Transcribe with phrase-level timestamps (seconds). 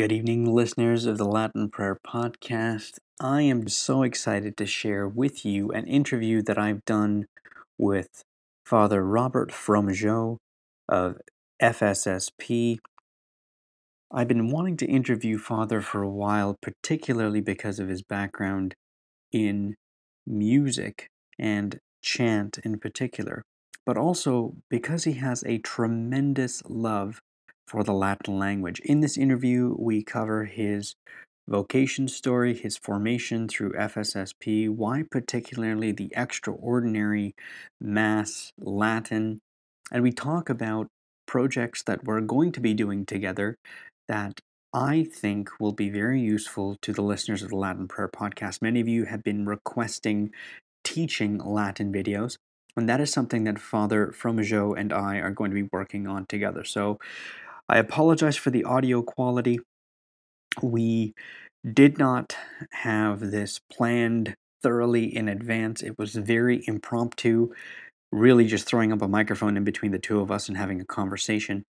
[0.00, 2.92] Good evening, listeners of the Latin Prayer Podcast.
[3.20, 7.26] I am so excited to share with you an interview that I've done
[7.76, 8.22] with
[8.64, 10.38] Father Robert Fromageot
[10.88, 11.18] of
[11.62, 12.78] FSSP.
[14.10, 18.76] I've been wanting to interview Father for a while, particularly because of his background
[19.30, 19.74] in
[20.26, 21.08] music
[21.38, 23.42] and chant in particular,
[23.84, 27.20] but also because he has a tremendous love
[27.70, 28.80] for the Latin language.
[28.80, 30.96] In this interview, we cover his
[31.46, 37.32] vocation story, his formation through FSSP, why particularly the extraordinary
[37.80, 39.38] Mass Latin,
[39.92, 40.88] and we talk about
[41.26, 43.54] projects that we're going to be doing together
[44.08, 44.40] that
[44.74, 48.62] I think will be very useful to the listeners of the Latin Prayer Podcast.
[48.62, 50.32] Many of you have been requesting
[50.82, 52.36] teaching Latin videos,
[52.76, 56.26] and that is something that Father Fromageot and I are going to be working on
[56.26, 56.64] together.
[56.64, 56.98] So
[57.70, 59.60] I apologize for the audio quality.
[60.60, 61.14] We
[61.72, 62.36] did not
[62.72, 65.80] have this planned thoroughly in advance.
[65.80, 67.50] It was very impromptu,
[68.10, 70.84] really just throwing up a microphone in between the two of us and having a
[70.84, 71.64] conversation.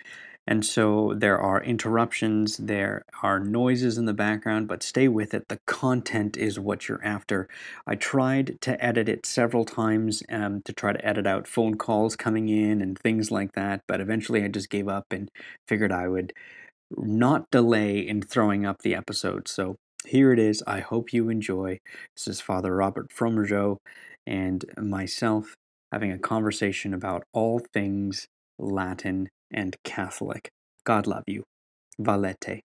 [0.50, 5.48] And so there are interruptions, there are noises in the background, but stay with it.
[5.48, 7.50] The content is what you're after.
[7.86, 12.16] I tried to edit it several times um, to try to edit out phone calls
[12.16, 15.30] coming in and things like that, but eventually I just gave up and
[15.66, 16.32] figured I would
[16.96, 19.48] not delay in throwing up the episode.
[19.48, 20.62] So here it is.
[20.66, 21.78] I hope you enjoy.
[22.16, 23.76] This is Father Robert Fromageot
[24.26, 25.56] and myself
[25.92, 30.50] having a conversation about all things Latin and Catholic.
[30.84, 31.44] God love you.
[32.00, 32.60] Valete.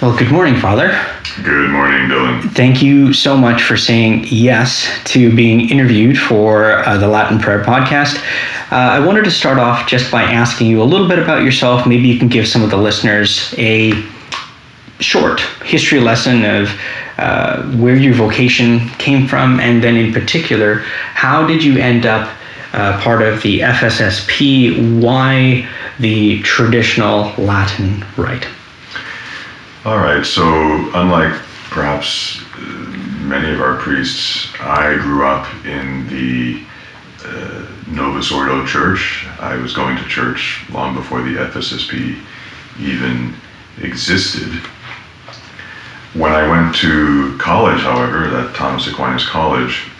[0.00, 0.96] Well, good morning, Father.
[1.42, 2.52] Good morning, Dylan.
[2.52, 7.64] Thank you so much for saying yes to being interviewed for uh, the Latin Prayer
[7.64, 8.22] Podcast.
[8.70, 11.84] Uh, I wanted to start off just by asking you a little bit about yourself.
[11.84, 13.92] Maybe you can give some of the listeners a
[15.00, 16.70] short history lesson of
[17.18, 20.76] uh, where your vocation came from, and then in particular,
[21.14, 22.32] how did you end up
[22.72, 25.68] uh, part of the FSSP, why
[25.98, 28.46] the traditional Latin rite?
[29.84, 30.44] All right, so
[30.94, 31.32] unlike
[31.70, 32.58] perhaps uh,
[33.22, 36.62] many of our priests, I grew up in the
[37.24, 39.26] uh, Novus Ordo Church.
[39.40, 42.20] I was going to church long before the FSSP
[42.80, 43.34] even
[43.80, 44.52] existed.
[46.14, 49.90] When I went to college, however, at Thomas Aquinas College,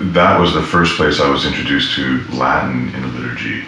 [0.00, 3.64] that was the first place I was introduced to Latin in the liturgy,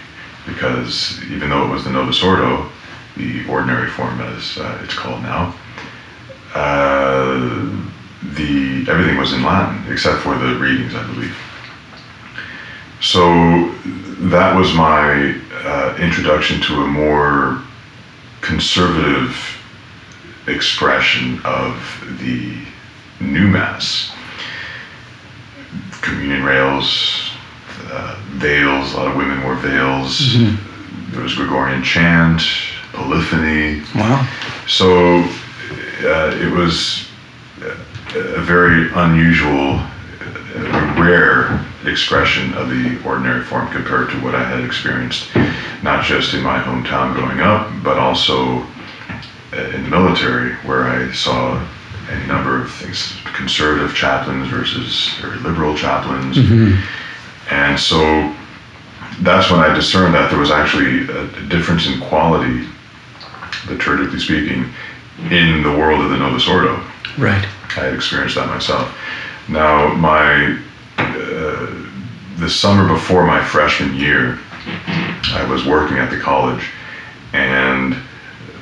[0.47, 2.70] because even though it was the Novus Ordo,
[3.16, 5.54] the ordinary form as uh, it's called now,
[6.54, 7.70] uh,
[8.34, 11.37] the everything was in Latin except for the readings, I believe.
[13.03, 13.70] So
[14.31, 17.62] that was my uh, introduction to a more
[18.41, 19.37] conservative
[20.47, 21.76] expression of
[22.20, 22.56] the
[23.20, 24.12] new mass
[26.02, 27.30] communion rails,
[27.90, 28.92] uh, veils.
[28.92, 30.18] A lot of women wore veils.
[30.20, 31.12] Mm-hmm.
[31.12, 32.42] There was Gregorian chant,
[32.92, 33.82] polyphony.
[33.94, 34.28] Wow.
[34.66, 35.22] So
[36.04, 37.08] uh, it was
[38.14, 39.80] a very unusual,
[40.54, 45.34] a rare expression of the ordinary form compared to what I had experienced,
[45.82, 48.66] not just in my hometown growing up, but also
[49.52, 51.62] uh, in the military, where I saw
[52.12, 56.37] any number of things conservative chaplains versus very liberal chaplains.
[56.37, 57.55] Mm-hmm.
[57.55, 58.34] And so
[59.21, 62.67] that's when I discerned that there was actually a, difference in quality,
[63.65, 64.73] liturgically speaking,
[65.31, 66.83] in the world of the Novus Ordo.
[67.19, 67.45] Right.
[67.77, 68.97] I had experienced that myself.
[69.49, 70.59] Now, my
[70.99, 71.89] uh,
[72.37, 74.39] the summer before my freshman year,
[75.34, 76.71] I was working at the college,
[77.33, 77.97] and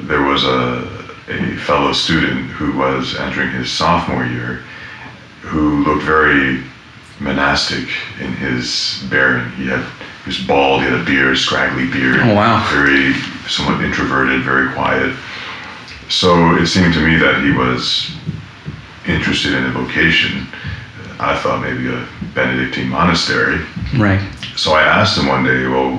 [0.02, 0.89] there was a
[1.30, 4.62] a fellow student who was entering his sophomore year
[5.42, 6.62] who looked very
[7.20, 7.88] monastic
[8.20, 9.50] in his bearing.
[9.52, 9.84] He had
[10.24, 12.20] he was bald, he had a beard, scraggly beard.
[12.20, 12.66] Oh wow.
[12.70, 13.14] Very
[13.48, 15.16] somewhat introverted, very quiet.
[16.08, 18.10] So it seemed to me that he was
[19.06, 20.46] interested in a vocation.
[21.18, 23.60] I thought maybe a Benedictine monastery.
[23.96, 24.20] Right.
[24.56, 25.96] So I asked him one day, well,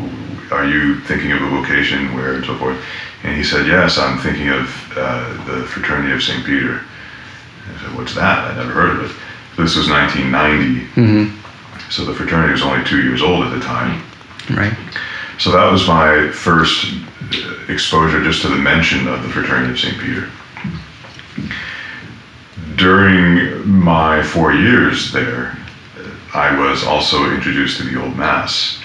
[0.51, 2.77] are you thinking of a vocation where and so forth?
[3.23, 6.45] And he said, Yes, I'm thinking of uh, the Fraternity of St.
[6.45, 6.81] Peter.
[7.67, 8.51] I said, What's that?
[8.51, 9.17] I never heard of it.
[9.57, 10.85] This was 1990.
[10.95, 11.91] Mm-hmm.
[11.91, 14.01] So the fraternity was only two years old at the time.
[14.49, 14.73] Right.
[15.37, 16.85] So that was my first
[17.33, 19.99] uh, exposure just to the mention of the Fraternity of St.
[19.99, 20.29] Peter.
[22.75, 25.57] During my four years there,
[26.33, 28.80] I was also introduced to the Old Mass.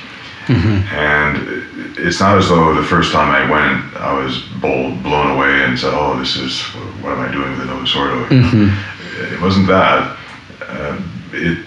[0.49, 5.65] And it's not as though the first time I went, I was bold, blown away
[5.65, 6.61] and said, oh, this is,
[7.03, 8.27] what am I doing with the Novus Ordo?
[8.31, 10.17] It wasn't that.
[10.63, 11.01] Uh,
[11.33, 11.65] it,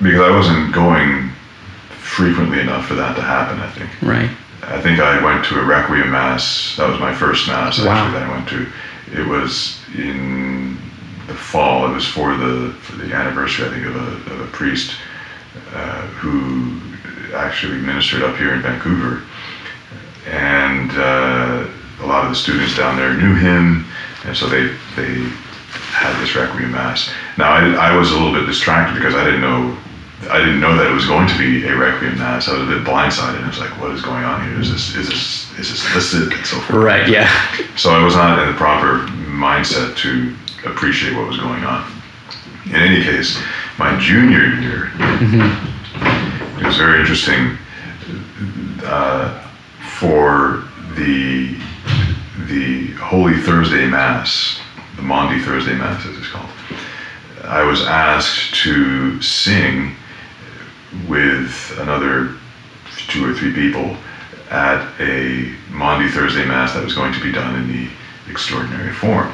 [0.00, 1.30] because I wasn't going
[1.90, 3.90] frequently enough for that to happen, I think.
[4.02, 4.30] Right.
[4.62, 6.76] I think I went to a Requiem Mass.
[6.76, 7.90] That was my first Mass, Wow.
[7.92, 8.66] actually, that I went to.
[9.20, 10.76] It was in
[11.26, 11.90] the fall.
[11.90, 14.94] It was for the, for the anniversary, I think, of a, of a priest
[15.74, 16.80] uh, who
[17.34, 19.22] actually ministered up here in Vancouver.
[20.26, 21.68] And uh,
[22.00, 23.86] a lot of the students down there knew him,
[24.24, 24.66] and so they,
[24.96, 25.28] they
[25.92, 27.10] had this Requiem Mass.
[27.38, 29.76] Now, I, I was a little bit distracted because I didn't know
[30.30, 32.48] I didn't know that it was going to be a Requiem Mass.
[32.48, 33.42] I was a bit blindsided.
[33.42, 34.60] I was like, what is going on here?
[34.60, 36.82] Is this, is this, is this listed and so forth?
[36.84, 37.08] Right.
[37.08, 37.30] Yeah.
[37.76, 40.34] So I was not in the proper mindset to
[40.68, 41.88] appreciate what was going on.
[42.66, 43.40] In any case,
[43.78, 44.90] my junior year,
[46.60, 47.56] it was very interesting
[48.84, 49.40] uh,
[49.98, 50.64] for
[50.94, 51.56] the
[52.46, 54.60] the Holy Thursday Mass,
[54.96, 56.48] the Maundy Thursday Mass, as it's called.
[57.44, 59.94] I was asked to sing
[61.08, 62.34] with another
[63.08, 63.96] two or three people
[64.50, 67.88] at a Maundy Thursday Mass that was going to be done in the
[68.30, 69.28] extraordinary form.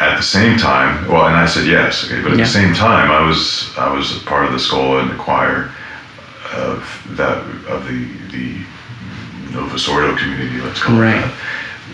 [0.00, 2.44] At the same time, well, and I said yes, okay, but at Yeah.
[2.44, 5.70] the same time, I was I was a part of the schola and the choir
[6.54, 8.64] of that of the the
[9.52, 11.16] Novus Ordo community, let's call Right.
[11.16, 11.30] it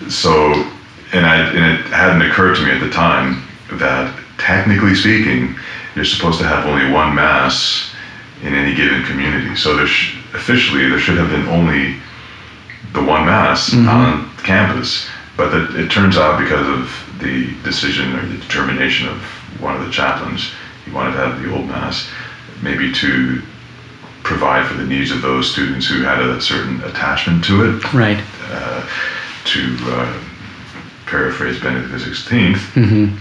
[0.02, 0.10] that.
[0.10, 0.52] So,
[1.12, 3.42] and I and it hadn't occurred to me at the time
[3.72, 5.54] that technically speaking,
[5.94, 7.90] you're supposed to have only one mass
[8.42, 9.54] in any given community.
[9.56, 11.96] So there sh- officially there should have been only
[12.92, 13.88] the one mass mm-hmm.
[13.88, 15.06] on campus,
[15.36, 19.20] but that it turns out because of the decision or the determination of
[19.60, 20.52] one of the chaplains,
[20.84, 22.08] he wanted to have the old mass,
[22.62, 23.42] maybe to
[24.22, 28.22] provide for the needs of those students who had a certain attachment to it Right.
[29.46, 30.22] to uh,
[31.06, 33.16] paraphrase Benedict XVI.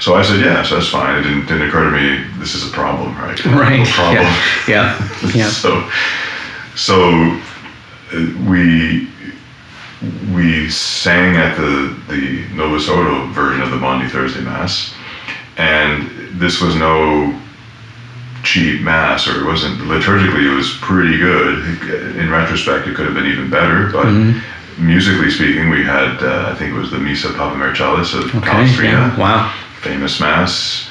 [0.00, 1.18] So I said, yes, that's fine.
[1.18, 3.42] It didn't, didn't occur to me, this is a problem, right?
[3.46, 3.78] Right.
[3.78, 4.24] No problem.
[4.68, 4.98] Yeah.
[4.98, 5.30] Yeah.
[5.34, 5.48] Yeah.
[5.48, 5.88] so,
[6.74, 7.40] so
[8.12, 9.08] uh, we
[10.34, 14.94] we sang at the the Novus Ordo version of the Maundy Thursday Mass,
[15.56, 16.06] and
[16.38, 17.32] this was no
[18.46, 20.44] cheap mass, or it wasn't liturgically.
[20.50, 21.64] It was pretty good.
[22.16, 24.06] In retrospect, it could have been even better, but.
[24.78, 28.46] Musically speaking, we had, uh, I think it was the Missa Papa Marcellis of Okay.
[28.46, 29.16] Palestrina Yeah.
[29.16, 29.50] Wow.
[29.80, 30.90] famous mass.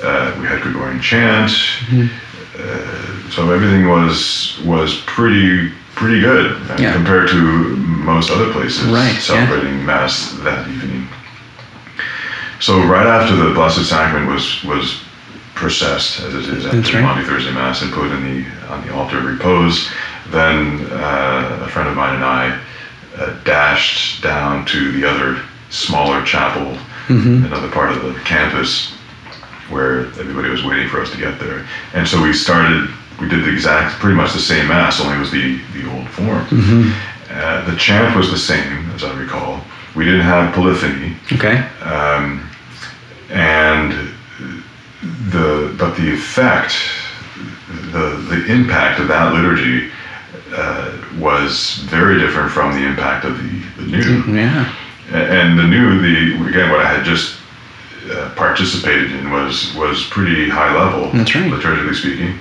[0.00, 1.50] Uh, we had Gregorian chant.
[2.56, 6.92] Uh, so everything was was pretty pretty good uh, Yeah.
[6.92, 7.40] compared to
[8.12, 9.18] most other places Right, yeah.
[9.18, 11.08] celebrating mass that evening.
[12.60, 15.00] So right after the Blessed Sacrament was was
[15.56, 17.02] processed, as it is after right.
[17.02, 19.88] Maundy Thursday Mass, and put in the on the altar of repose,
[20.28, 22.60] then uh, a friend of mine and I
[23.16, 28.92] uh, dashed down to the other smaller chapel, another part of the campus,
[29.70, 31.66] where everybody was waiting for us to get there.
[31.94, 32.88] And so we started.
[33.20, 36.06] We did the exact, pretty much the same mass, only it was the the old
[36.10, 36.92] form.
[37.30, 39.60] Uh, the chant was the same, as I recall.
[39.94, 41.56] We didn't have polyphony Okay.
[43.30, 44.14] and
[45.30, 46.74] the but the effect
[47.92, 49.90] the the impact of that liturgy
[50.54, 54.72] uh, was very different from the impact of the, the new Yeah.
[55.12, 57.38] And the new the again what I had just
[58.10, 61.50] uh, participated in was was pretty high level That's right.
[61.50, 62.38] liturgically speaking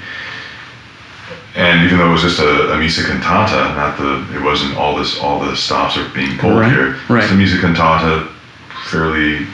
[1.56, 4.96] and even though it was just a, a missa cantata not the it wasn't all
[4.96, 7.24] this all the stops are being pulled Right, here right.
[7.24, 8.28] it's a missa cantata
[8.90, 9.48] fairly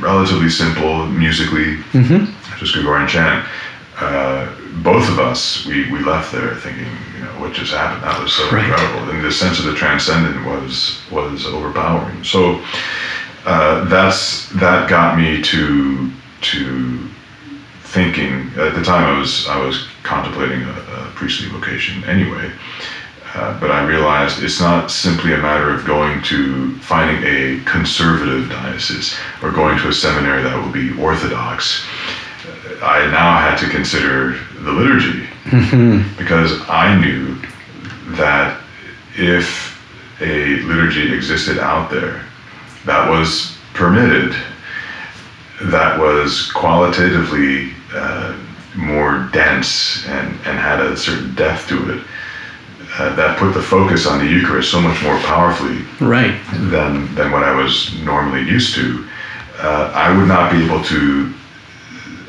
[0.00, 2.58] relatively simple musically, Mm-hmm.
[2.58, 3.46] just Gregorian chant.
[4.00, 4.46] Uh,
[4.82, 6.86] both of us, we, we left there thinking,
[7.16, 8.02] you know, what just happened?
[8.04, 8.64] That was so Right.
[8.68, 12.22] incredible, and the sense of the transcendent was was overpowering.
[12.22, 12.62] So
[13.44, 16.10] uh, that's that got me to
[16.42, 17.08] to
[17.82, 18.50] thinking.
[18.56, 22.52] At the time, I was I was contemplating a, a priestly vocation anyway.
[23.34, 28.48] Uh, but I realized it's not simply a matter of going to finding a conservative
[28.48, 31.84] diocese or going to a seminary that will be orthodox.
[32.46, 35.28] Uh, I now had to consider the liturgy
[36.18, 37.36] because I knew
[38.16, 38.60] that
[39.16, 39.78] if
[40.20, 42.24] a liturgy existed out there
[42.86, 44.34] that was permitted,
[45.64, 48.36] that was qualitatively uh,
[48.76, 52.04] more dense and, and had a certain depth to it,
[52.98, 56.38] uh, that put the focus on the Eucharist so much more powerfully Right.
[56.70, 59.06] than, than what I was normally used to,
[59.58, 61.34] uh, I would not be able to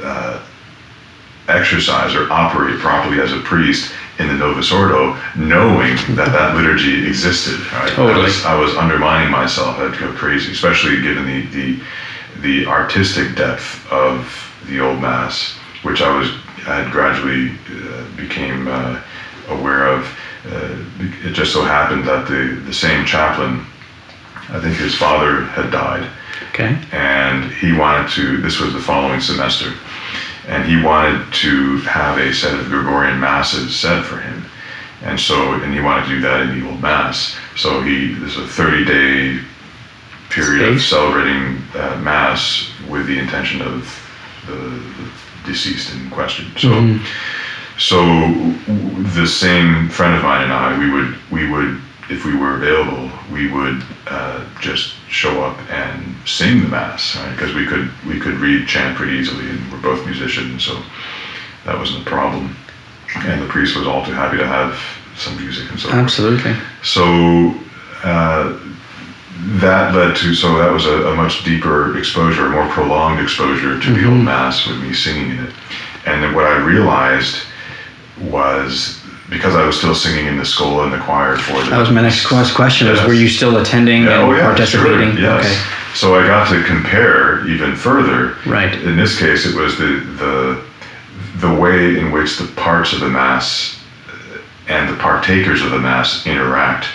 [0.03, 0.45] uh,
[1.47, 7.07] exercise or operate properly as a priest in the Novus Ordo, knowing that that liturgy
[7.07, 7.59] existed.
[7.73, 7.89] Right?
[7.93, 8.21] Totally.
[8.21, 9.77] I, was, I was undermining myself.
[9.79, 11.83] I'd go crazy, especially given the, the
[12.41, 14.31] the artistic depth of
[14.67, 16.31] the old mass, which I was
[16.67, 19.01] I had gradually uh, became uh,
[19.49, 20.07] aware of.
[20.51, 20.75] Uh,
[21.23, 23.65] it just so happened that the the same chaplain,
[24.49, 26.07] I think his father had died,
[26.53, 26.75] Okay.
[26.91, 28.37] and he wanted to.
[28.41, 29.73] This was the following semester,
[30.47, 34.43] and he wanted to have a set of Gregorian masses said for him,
[35.03, 37.35] and so and he wanted to do that in the old mass.
[37.55, 39.39] So he there's a 30 day
[40.29, 43.83] period of celebrating uh, mass with the intention of
[44.47, 45.11] the, the
[45.45, 46.45] deceased in question.
[46.57, 46.69] So.
[46.69, 46.99] Mhm.
[47.79, 47.97] So
[49.15, 53.09] the same friend of mine and I, we would we would if we were available,
[53.31, 58.35] we would uh, just show up and sing the mass because we could we could
[58.35, 60.81] read chant pretty easily, and we're both musicians, so
[61.65, 62.55] that wasn't a problem.
[63.15, 64.77] And the priest was all too happy to have
[65.15, 66.01] some music and so forth.
[66.01, 66.55] Absolutely.
[66.83, 67.55] So
[68.03, 68.59] uh,
[69.61, 73.79] that led to so that was a, a much deeper exposure, a more prolonged exposure
[73.79, 75.53] to the old mass with me singing in it.
[76.05, 77.45] And then what I realized
[78.21, 78.99] was
[79.29, 81.91] because I was still singing in the school and the choir for the That was
[81.91, 83.05] my next quest- question: Yes.
[83.05, 85.15] were you still attending yeah, and oh yeah, participating?
[85.15, 85.67] Sure, yes.
[85.93, 88.35] So I got to compare even further.
[88.45, 88.73] Right.
[88.73, 90.63] In this case, it was the the
[91.47, 95.79] the way in which the parts of the mass uh, and the partakers of the
[95.79, 96.87] mass interact.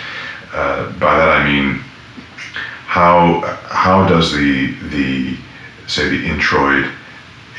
[0.53, 1.81] Uh, by that I mean
[2.85, 5.37] how how does the the
[5.87, 6.89] say the introit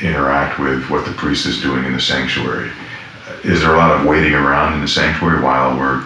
[0.01, 2.71] interact with what the priest is doing in the sanctuary?
[3.43, 6.03] Is there a lot of waiting around in the sanctuary while we're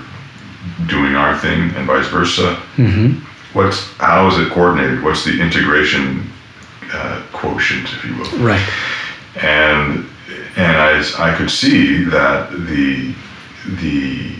[0.88, 2.56] doing our thing, and vice versa?
[2.76, 3.26] Mm-hmm.
[3.58, 5.04] What's how is it coordinated?
[5.04, 6.30] What's the integration
[6.94, 8.30] uh, quotient, if you will?
[8.40, 8.66] Right.
[9.42, 10.06] and
[10.56, 13.14] and I, I could see that the
[13.82, 14.36] the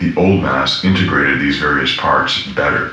[0.00, 2.92] the old mass integrated these various parts better,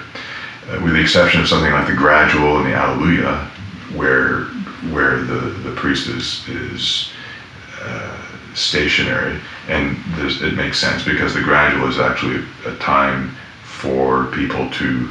[0.70, 3.50] uh, with the exception of something like the gradual and the Alleluia,
[3.96, 4.46] where
[4.92, 7.12] where the, the priest is is
[7.82, 8.18] uh,
[8.54, 15.10] stationary, and it makes sense because the gradual is actually a time for people to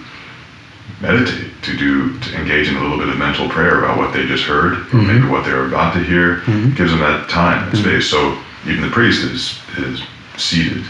[1.01, 4.25] meditate, to do, to engage in a little bit of mental prayer about what they
[4.27, 6.37] just heard, or maybe what they're about to hear.
[6.39, 6.73] Mm-hmm.
[6.73, 7.85] It gives them that time and mm-hmm.
[7.85, 8.09] space.
[8.09, 10.03] So even the priest is is
[10.37, 10.85] seated.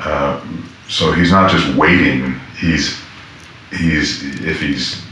[0.00, 0.44] Uh,
[0.88, 2.38] so he's not just waiting.
[2.58, 3.00] He's
[3.72, 5.02] he's if he's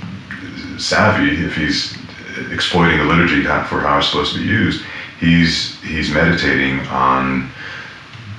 [0.78, 1.96] savvy, if he's
[2.52, 4.84] exploiting the liturgy for how it's supposed to be used,
[5.20, 7.50] he's he's meditating on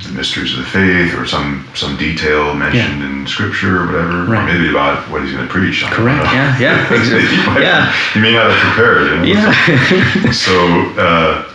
[0.04, 4.26] the mysteries of the faith or some some detail mentioned in scripture or whatever, or
[4.26, 4.54] Right.
[4.54, 5.84] maybe about what he's going to preach.
[5.84, 6.24] I Correct.
[6.34, 6.58] Yeah.
[6.60, 6.94] Yeah.
[6.96, 7.28] Exactly.
[7.28, 7.92] he, might, yeah.
[8.14, 9.28] he may not have prepared.
[9.28, 9.42] You know?
[9.42, 10.32] Yeah.
[10.46, 10.56] so
[10.98, 11.52] uh,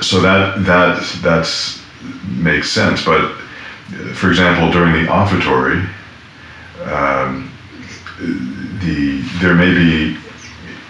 [0.00, 1.82] so that that that's
[2.38, 3.04] makes sense.
[3.04, 3.32] But
[4.14, 5.84] for example, during the offertory,
[6.84, 7.50] um,
[8.18, 10.16] the there may be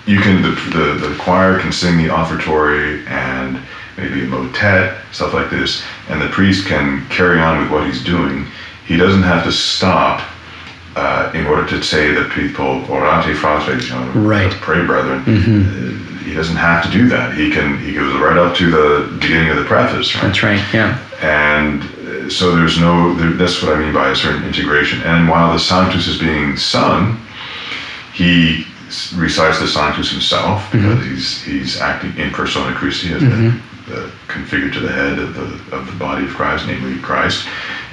[0.09, 3.61] you can the, the the choir can sing the offertory and
[3.97, 8.03] maybe a motet stuff like this, and the priest can carry on with what he's
[8.03, 8.47] doing.
[8.87, 10.23] He doesn't have to stop.
[10.97, 14.50] Uh, in order to say that people orate fratres, you know, Right.
[14.50, 17.35] pray brethren, uh, he doesn't have to do that.
[17.37, 20.25] He can he goes right up to the beginning of the preface, right?
[20.25, 20.61] That's right.
[20.75, 20.99] Yeah.
[21.23, 25.29] and uh, so there's no there, that's what i mean by a certain integration and
[25.29, 27.17] while the sanctus is being sung
[28.12, 28.65] he
[29.16, 30.88] recites the sanctus himself mm-hmm.
[30.88, 33.90] because he's he's acting in persona christi as the, mm-hmm.
[33.90, 37.47] the configured to the head of the of the body of christ namely christ.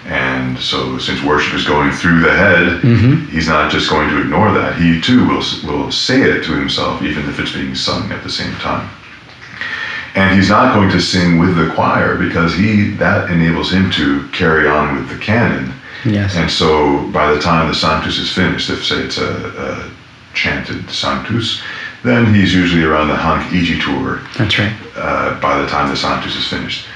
[0.05, 3.25] And so since worship is going through the head mm-hmm.
[3.31, 4.79] he's not just going to ignore that.
[4.79, 8.29] He too will will say it to himself even if it's being sung at the
[8.29, 8.87] same time.
[10.15, 14.27] And he's not going to sing with the choir because he that enables him to
[14.29, 15.73] carry on with the canon.
[16.05, 16.35] Yes.
[16.35, 19.91] And so by the time the Sanctus is finished, if say it's a, a
[20.35, 21.61] chanted Sanctus,
[22.03, 24.21] then he's usually around the Hanc igitur.
[24.37, 24.73] That's right.
[24.95, 26.87] uh, by the time the Sanctus is finished.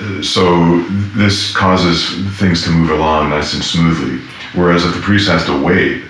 [0.00, 0.80] Uh, so
[1.16, 4.20] this causes things to move along nice and smoothly.
[4.54, 6.04] Whereas if the priest has to wait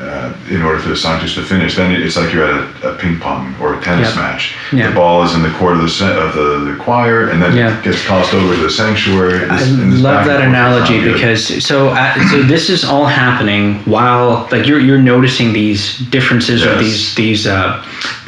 [0.00, 2.96] uh, in order for the Sanctus to finish, then it's like you're at a, a
[2.98, 4.16] ping pong or a tennis Yep.
[4.16, 4.54] match.
[4.72, 4.88] Yeah.
[4.90, 7.82] The ball is in the court of the of the, the choir, and then it
[7.82, 9.44] gets tossed over to the sanctuary.
[9.48, 11.14] I This- this love that and forth is analogy good.
[11.14, 16.64] because so uh, so this is all happening while like you're you're noticing these differences
[16.64, 17.84] or these these uh,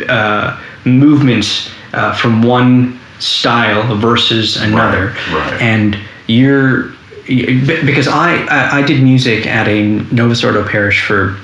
[0.09, 5.53] uh, movements uh, from one style versus another, right.
[5.53, 5.63] Right.
[5.63, 5.97] and
[6.27, 6.91] you're
[7.27, 11.37] because I, I I did music at a Novus Ordo parish for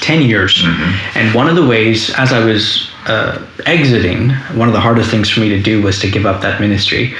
[0.00, 0.62] 10 years.
[0.62, 1.18] Mm-hmm.
[1.18, 5.28] And one of the ways, as I was uh, exiting, one of the hardest things
[5.30, 7.14] for me to do was to give up that ministry.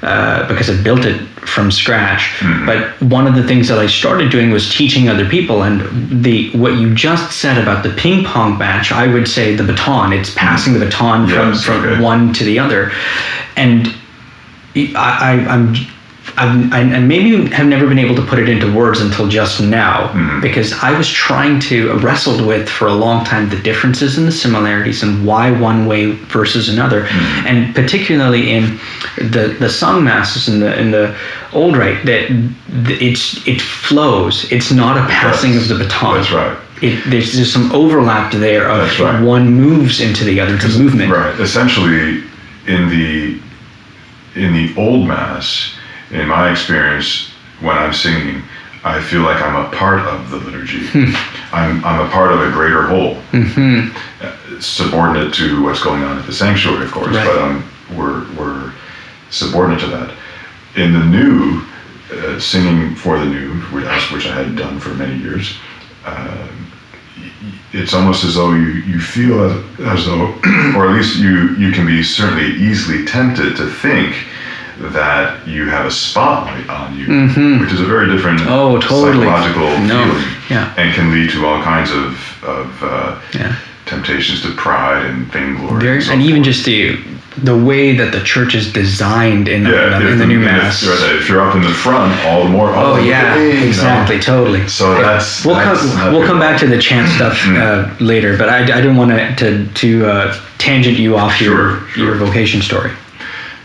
[0.00, 2.22] uh, because I built it from scratch.
[2.66, 5.64] But one of the things that I started doing was teaching other people.
[5.64, 9.64] And the what you just said about the ping pong match, I would say the
[9.64, 10.12] baton.
[10.12, 12.00] It's passing the baton Yes, from from okay.
[12.02, 12.92] one to the other,
[13.56, 13.88] and
[14.76, 15.74] I, I I'm.
[16.38, 19.60] I'm, I, and maybe have never been able to put it into words until just
[19.60, 20.40] now mm-hmm.
[20.40, 24.32] because I was trying to wrestled with for a long time the differences and the
[24.32, 27.46] similarities and why one way versus another, mm-hmm.
[27.46, 28.78] and particularly in
[29.16, 31.16] the the sung masses and the in the
[31.52, 32.28] old rite that
[32.86, 34.50] it's it flows.
[34.52, 36.14] It's not a passing of the baton.
[36.14, 36.58] That's right.
[36.80, 39.20] It, there's, there's some overlap there of right.
[39.20, 40.54] one moves into the other.
[40.54, 41.10] It's a movement.
[41.10, 41.38] Right.
[41.40, 42.22] Essentially,
[42.68, 43.40] in the
[44.36, 45.77] in the old mass,
[46.10, 48.42] in my experience, when I'm singing,
[48.84, 50.86] I feel like I'm a part of the liturgy.
[51.52, 54.60] I'm I'm a part of a greater whole, mm-hmm.
[54.60, 57.14] subordinate to what's going on at the sanctuary, of course.
[57.14, 57.26] Right.
[57.26, 58.72] But um, we're we're
[59.30, 60.14] subordinate to that.
[60.76, 61.62] In the new,
[62.12, 65.56] uh, singing for the new, which which I had done for many years.
[66.04, 66.58] Um,
[67.72, 70.28] it's almost as though you, you feel as, as though,
[70.74, 74.16] or at least you, you can be certainly easily tempted to think
[74.80, 77.06] that you have a spotlight on you,
[77.60, 79.26] which is a very different Oh, totally.
[79.26, 80.74] psychological No, feeling, yeah.
[80.76, 83.56] and can lead to all kinds of, of uh, Yeah.
[83.86, 85.80] temptations to pride and vainglory.
[85.80, 86.98] Very, so and even just the
[87.44, 90.40] the way that the church is designed in, the- yeah, in, the, in the new
[90.40, 90.82] if- mass.
[90.82, 92.70] If, you're up in the front, all the more.
[92.74, 93.66] Oh yeah, hey, you know.
[93.66, 94.66] exactly, totally.
[94.66, 98.36] So that's- we'll that's come not we'll come back to the chant stuff uh, later,
[98.36, 102.04] but I, I didn't want to to, to uh, tangent you off your Sure, sure.
[102.06, 102.90] your vocation story.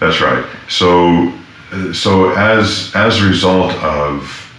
[0.03, 0.45] That's right.
[0.67, 1.31] So,
[1.72, 4.51] uh, so as as a result of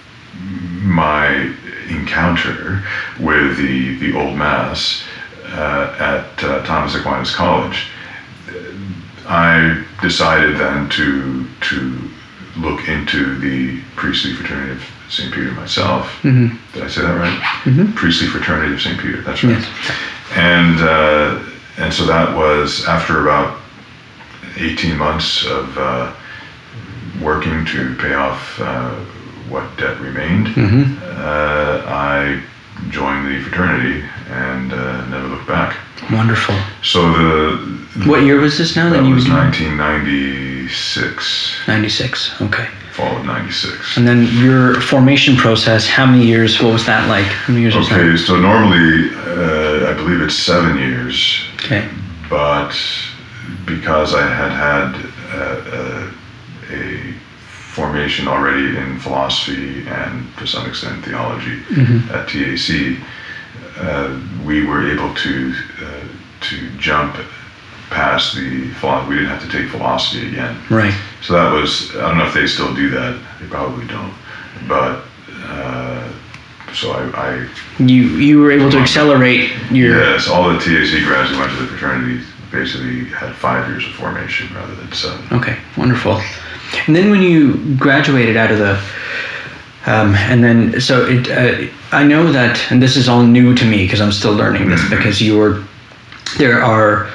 [0.83, 1.55] my
[1.91, 2.83] encounter
[3.21, 5.05] with the the old mass
[5.49, 7.89] uh, at uh, Thomas Aquinas College,
[9.27, 12.11] I decided then to to
[12.57, 15.31] look into the priestly fraternity of St.
[15.31, 16.11] Peter myself.
[16.23, 17.95] Did I say that right?
[17.97, 18.99] Priestly fraternity of St.
[18.99, 19.21] Peter.
[19.21, 19.59] That's right.
[19.59, 19.99] Yes.
[20.37, 21.45] And uh,
[21.77, 23.61] and so that was after about
[24.57, 26.13] 18 months of uh,
[27.21, 28.91] working to pay off uh,
[29.49, 32.41] what debt remained, uh, I
[32.91, 35.77] joined the fraternity and uh, never looked back.
[36.11, 36.55] Wonderful.
[36.83, 37.57] So the
[38.07, 38.91] What year was this now?
[38.91, 42.41] that you was were 1996, ninety six.
[42.43, 42.69] Okay.
[42.93, 43.97] fall of 96.
[43.97, 45.87] And then your formation process.
[45.87, 46.61] How many years?
[46.63, 47.27] What was that like?
[47.27, 48.19] How many years was Okay, that?
[48.19, 51.89] so normally uh, I believe it's seven years, Okay.
[52.31, 52.75] but
[53.67, 54.95] because I had had
[55.33, 56.11] uh, uh,
[56.71, 57.15] a
[57.73, 61.61] formation already in philosophy and to some extent theology
[62.13, 62.99] at TAC,
[63.79, 66.09] uh, we were able to uh,
[66.41, 67.17] to jump
[67.91, 69.11] past the philosophy.
[69.11, 70.57] We didn't have to take philosophy again.
[70.71, 70.95] Right.
[71.23, 73.21] So that was I don't know if they still do that.
[73.41, 74.15] They probably don't,
[74.69, 75.05] but.
[75.47, 76.13] Uh,
[76.73, 77.49] so I, I
[77.79, 79.97] You you were able to accelerate your.
[79.97, 83.93] Yes, all the TAC grads who went to the fraternity basically had five years of
[83.93, 85.27] formation rather than seven.
[85.33, 86.21] Okay, wonderful.
[86.87, 88.73] And then when you graduated out of the,
[89.87, 93.65] um, and then so it, uh, I know that, and this is all new to
[93.65, 95.63] me because I'm still learning this because you were,
[96.39, 97.11] there are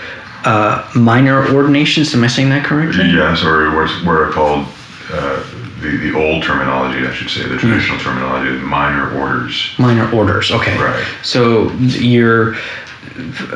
[0.46, 2.14] uh, minor ordinations.
[2.14, 3.06] Am I saying that correctly?
[3.06, 4.68] Yes, or what's what are called
[5.12, 5.44] uh,
[5.82, 9.74] the the old terminology, I should say, the traditional terminology, minor orders.
[9.80, 10.52] Minor orders.
[10.52, 10.78] Okay.
[10.78, 11.06] Right.
[11.24, 12.54] So you're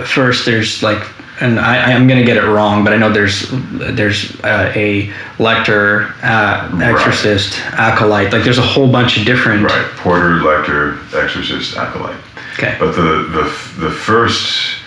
[0.05, 0.45] first.
[0.45, 1.07] There's like,
[1.41, 5.11] and I, I'm going to get it wrong, but I know there's there's uh, a
[5.39, 8.31] lector, uh, exorcist, acolyte.
[8.31, 9.63] Like there's a whole bunch of different.
[9.63, 12.19] Right, porter, lector, exorcist, acolyte.
[12.53, 12.75] Okay.
[12.79, 14.77] But the the the first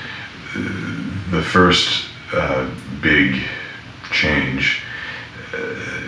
[1.30, 2.70] the first uh,
[3.02, 3.42] big
[4.12, 4.82] change,
[5.52, 5.58] uh,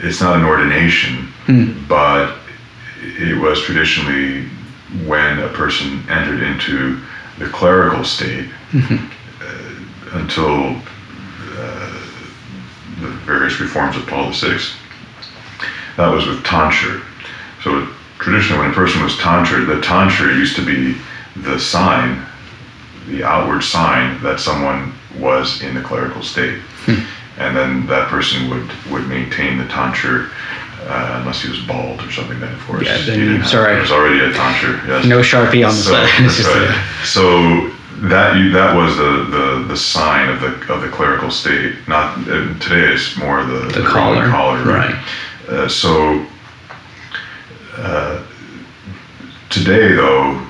[0.03, 1.29] it's not an ordination,
[1.89, 2.37] but
[3.01, 4.49] it was traditionally
[5.07, 7.01] when a person entered into
[7.39, 8.99] the clerical state uh,
[10.13, 10.77] until
[11.57, 11.93] uh,
[13.01, 14.59] the various reforms of Paul VI.
[15.97, 17.03] That was with tonsure.
[17.63, 17.87] So
[18.19, 20.97] traditionally, when a person was tonsured, the tonsure used to be
[21.37, 22.25] the sign,
[23.09, 26.61] the outward sign that someone was in the clerical state.
[27.39, 30.31] And then that person would, would maintain the tonsure
[30.83, 32.41] uh, unless he was bald or something.
[32.41, 33.73] Then, of course, Yeah, then have- sorry.
[33.75, 34.81] there was already a tonsure.
[34.89, 35.05] Yes.
[35.05, 36.09] No sharpie on the So, side.
[36.25, 36.85] It's that's just a- right.
[37.05, 37.71] so
[38.03, 41.75] that you, that was the, the, the sign of the of the clerical state.
[41.89, 42.93] Not uh, today.
[42.93, 44.31] It's more the The Roman collar.
[44.31, 44.65] collar.
[44.65, 45.05] Right.
[45.49, 46.25] Uh, so
[47.77, 48.23] uh,
[49.51, 50.45] today, though,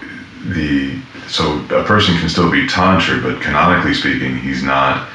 [0.46, 5.08] the so a person can still be tonsured, but canonically speaking, he's not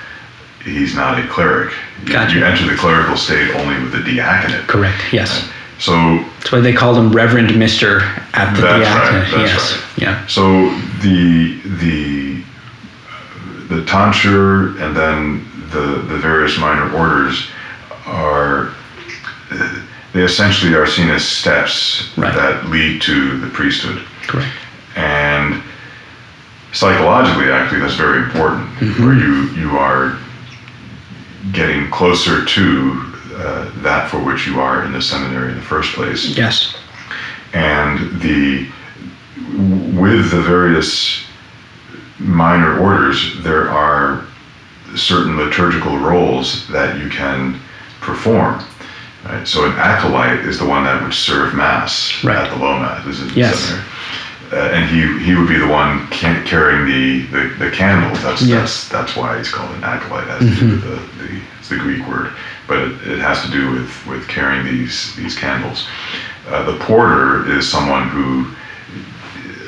[0.63, 1.73] he's not a cleric.
[2.05, 2.35] You- Gotcha.
[2.37, 4.67] You enter the clerical state only with the diaconate.
[4.67, 5.01] Correct.
[5.13, 5.49] Yes.
[5.79, 5.91] So
[6.37, 8.01] That's why they called him Reverend Mister
[8.33, 9.31] at the That's right, diaconate.
[9.31, 9.73] that's yes.
[9.73, 10.01] right.
[10.01, 10.25] Yeah.
[10.27, 10.43] So
[11.03, 12.43] the the
[13.75, 17.47] the tonsure and then the the various minor orders
[18.05, 18.73] are
[20.13, 22.33] they essentially are seen as steps Right.
[22.35, 24.05] that lead to the priesthood.
[24.27, 24.51] Correct.
[24.95, 25.61] And
[26.71, 28.69] psychologically, actually, that's very important.
[28.77, 29.03] Mm-hmm.
[29.05, 30.17] Where you you are
[31.51, 35.93] getting closer to uh, that for which you are in the seminary in the first
[35.93, 36.75] place Yes.
[37.53, 38.67] and the
[39.53, 41.23] with the various
[42.19, 44.25] minor orders there are
[44.95, 47.59] certain liturgical roles that you can
[48.01, 48.63] perform
[49.25, 52.37] right so an acolyte is the one that would serve mass Right.
[52.37, 53.73] at the low mass Yes.
[54.51, 58.21] Uh, and he he would be the one ca- carrying the, the, the candles.
[58.21, 58.87] That's, Yes.
[58.87, 60.27] that's that's why he's called an acolyte.
[60.27, 62.33] Has to do the, the it's the Greek word,
[62.67, 65.87] but it, it has to do with with carrying these these candles.
[66.47, 68.45] Uh, the porter is someone who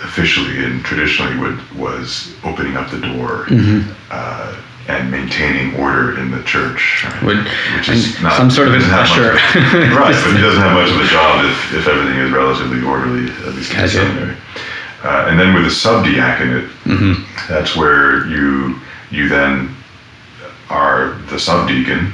[0.06, 3.48] officially and traditionally would was opening up the door
[4.12, 4.56] uh,
[4.88, 7.04] and maintaining order in the church.
[7.06, 7.24] right?
[7.24, 9.32] Would- Which is not some sort of an usher.
[9.32, 9.36] of-
[9.98, 13.32] right, but he doesn't have much of a job if, if everything is relatively orderly,
[13.48, 14.38] at least in the seminary.
[15.04, 17.52] Uh, and then with the subdiaconate, Mm-hmm.
[17.52, 18.80] that's where you
[19.12, 19.76] you then
[20.70, 22.12] are the subdeacon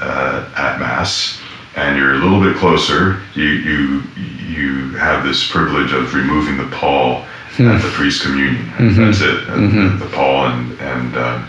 [0.00, 1.39] uh, at mass,
[1.76, 3.20] and you're a little bit closer.
[3.34, 4.02] You you
[4.48, 7.24] you have this privilege of removing the pall
[7.58, 8.70] at the priest communion.
[8.96, 9.48] That's it.
[9.48, 11.48] And The, pall and and um,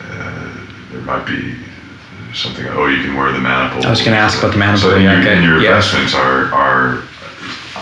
[0.00, 1.56] uh, there might be
[2.34, 2.66] something.
[2.68, 3.84] Oh, you can wear the maniple.
[3.86, 5.74] I was gonna ask about the maniple, So and, yeah, you- okay, and your yeah.
[5.74, 7.02] vestments are are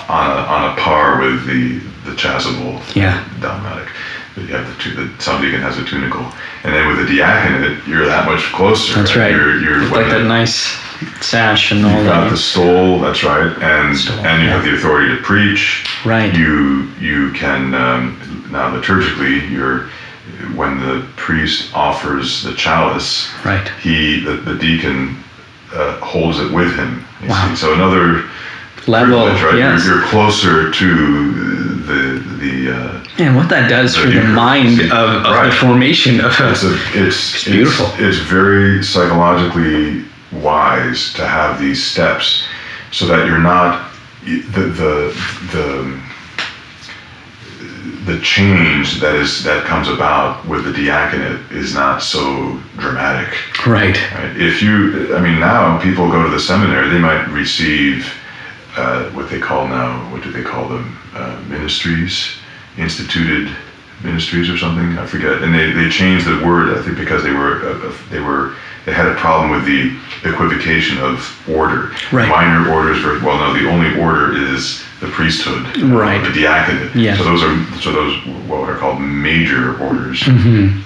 [0.09, 3.25] on a, on a par with the the chasuble Yeah.
[3.41, 3.89] dalmatic.
[4.35, 6.27] But you have the tu- the subdeacon has a tunicle,
[6.65, 8.95] and then with the diaconate, you're that much closer.
[8.95, 9.31] That's right.
[9.31, 10.77] You're, you're like that nice
[11.21, 14.55] sash and all You've got the stole, that's right, and Stole, and you yeah.
[14.55, 15.87] have the authority to preach.
[16.05, 16.35] Right.
[16.35, 19.89] You you can um, now liturgically, you're
[20.57, 23.69] when the priest offers the chalice, Right.
[23.83, 25.17] he the, the deacon
[25.73, 27.05] uh, holds it with him.
[27.29, 27.49] Wow.
[27.51, 27.57] see.
[27.57, 28.25] So another
[28.87, 29.27] Level.
[29.27, 29.57] right?
[29.57, 29.85] Yes.
[29.87, 31.33] You're, you're closer to
[31.89, 32.77] the the.
[32.77, 35.55] Uh, Man, what that does for the mind of, of the Right.
[35.55, 37.87] formation of a, it's a it's It's beautiful.
[37.99, 40.05] It's, very psychologically
[40.43, 42.45] wise to have these steps,
[42.93, 43.91] so that you're not
[44.25, 46.01] the the the
[48.07, 53.35] the change that is that comes about with the diaconate is not so dramatic.
[53.67, 53.97] right.
[54.13, 54.37] Right?
[54.37, 58.13] If you, I mean, now people go to the seminary, they might receive
[58.77, 60.99] uh, what they call now, what do they call them?
[61.15, 62.37] Uh, ministries,
[62.77, 63.49] instituted
[64.03, 64.99] ministries or something.
[64.99, 65.43] I forget.
[65.43, 68.55] And they, they changed the word, I think, because they were uh, uh, they were
[68.93, 69.97] had a problem with the
[70.29, 71.93] equivocation of order.
[72.13, 72.29] Right.
[72.29, 73.39] Minor orders, very well.
[73.39, 76.23] No, the only order is the priesthood, Right.
[76.23, 76.95] The diaconate.
[76.95, 77.19] Yes.
[77.19, 80.21] So those are so those what are called major orders.
[80.21, 80.81] Mm-hmm.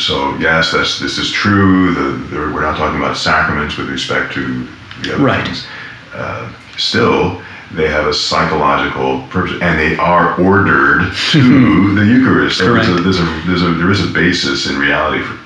[0.00, 1.94] So yes, that's this is true.
[1.94, 4.66] The, the, we're not talking about sacraments with respect to
[5.02, 5.44] the other Right.
[5.44, 5.66] things.
[6.12, 12.58] Uh, still, they have a psychological purpose, and they are ordered to the Eucharist.
[12.58, 15.38] There is, a, there's a, there's a, there is a basis in reality for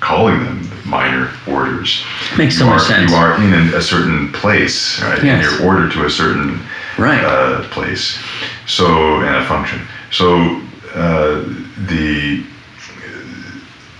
[0.00, 2.02] calling them minor orders.
[2.36, 3.10] Makes so you much are, sense.
[3.10, 5.22] You are in a, a certain place, right?
[5.22, 5.24] Yes.
[5.24, 6.60] And you're ordered to a certain
[6.98, 7.22] Right.
[7.22, 8.18] uh, place.
[8.66, 9.80] So and a function.
[10.10, 10.60] So
[10.94, 11.44] uh,
[11.86, 12.44] the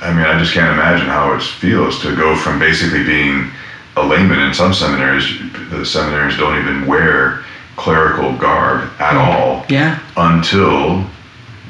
[0.01, 3.51] I mean, I just can't imagine how it feels to go from basically being
[3.97, 5.27] a layman in some seminaries.
[5.71, 7.45] The seminaries don't even wear
[7.77, 9.99] clerical garb at all Yeah.
[10.17, 11.05] until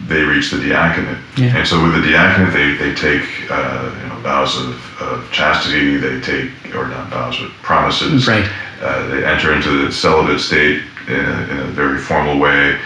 [0.06, 1.18] they reach the diaconate.
[1.36, 1.56] Yeah.
[1.56, 5.96] And so with the diaconate, they, they take uh, you know, vows of, of chastity,
[5.96, 8.26] they take, or not vows, but promises.
[8.26, 8.48] Right.
[8.80, 12.78] Uh, they enter into the celibate state in a, in a very formal way.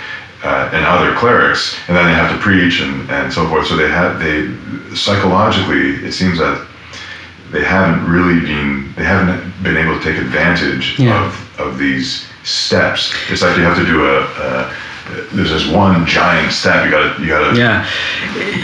[0.44, 3.64] Uh, and other clerics, and then they have to preach and, and so forth.
[3.68, 4.50] So they have they
[4.96, 6.66] psychologically, it seems that
[7.52, 11.24] they haven't really been they haven't been able to take advantage Yeah.
[11.26, 13.14] of of these steps.
[13.30, 14.74] It's like you have to do a, a
[15.32, 17.86] there's this one giant step you gotta you gotta Yeah.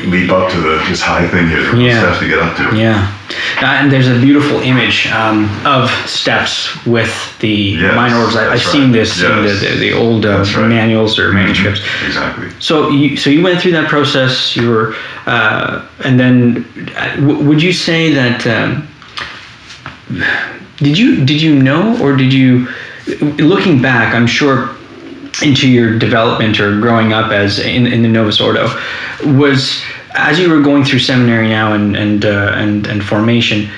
[0.06, 1.74] leap up to the this high thing here.
[1.76, 2.00] Yeah.
[2.00, 2.76] steps to get up to.
[2.76, 3.14] Yeah.
[3.60, 8.36] Uh, and there's a beautiful image um, of steps with the Yes, minor orders.
[8.36, 8.92] I, I've that's seen right.
[8.92, 10.66] this in the, the, the old uh, right.
[10.68, 11.80] manuals or manuscripts.
[12.06, 12.48] Exactly.
[12.60, 14.56] So you so you went through that process.
[14.56, 14.94] You were,
[15.26, 16.64] uh, and then
[16.96, 18.46] uh, w- would you say that?
[18.46, 18.88] Um,
[20.78, 22.68] did you did you know or did you?
[23.38, 24.76] Looking back, I'm sure
[25.42, 28.68] into your development or growing up as in, in the Novus Ordo,
[29.24, 29.82] was
[30.14, 33.68] as you were going through seminary now and and uh, and and formation,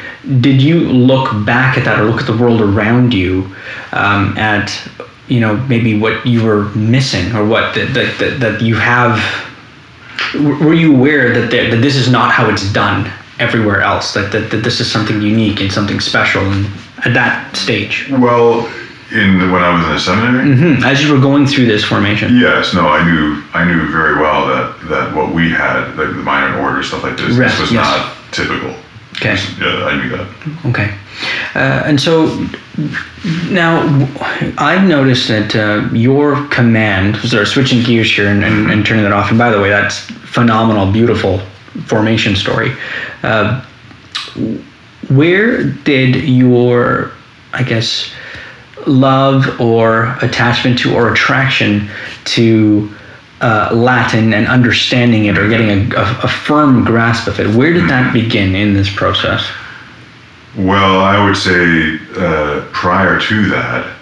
[0.41, 3.55] did you look back at that or look at the world around you
[3.93, 4.71] um, at
[5.29, 9.19] you know maybe what you were missing or what that that, that, you have?
[10.35, 14.15] Were you aware that there, that this is not how it's done everywhere else?
[14.15, 16.67] That, that that this is something unique and something special and
[17.05, 18.09] at that stage?
[18.11, 18.71] Well,
[19.13, 20.57] in when I was in the seminary.
[20.57, 22.39] hmm As you were going through this formation.
[22.39, 26.23] Yes, no, I knew I knew very well that that what we had, like the
[26.23, 27.85] minor order stuff like this, Right, this was yes.
[27.85, 28.75] not typical.
[29.17, 29.37] Okay.
[29.61, 30.27] Yeah, I knew that.
[30.67, 30.95] Okay.
[31.55, 32.47] Uh, and so
[33.51, 33.81] now
[34.57, 39.03] I've noticed that uh, your command, sort of switching gears here and, and, and turning
[39.05, 39.99] that off, and by the way, that's
[40.37, 41.41] phenomenal, beautiful
[41.87, 42.73] formation story.
[43.23, 43.63] Uh,
[45.09, 47.13] where did your,
[47.53, 48.13] I guess,
[48.87, 51.89] love or attachment to or attraction
[52.25, 52.91] to
[53.41, 57.73] uh, Latin and understanding it or getting a, a, a firm grasp of it, where
[57.73, 59.49] did that begin in this process?
[60.57, 63.97] Well, I would say uh, prior to that,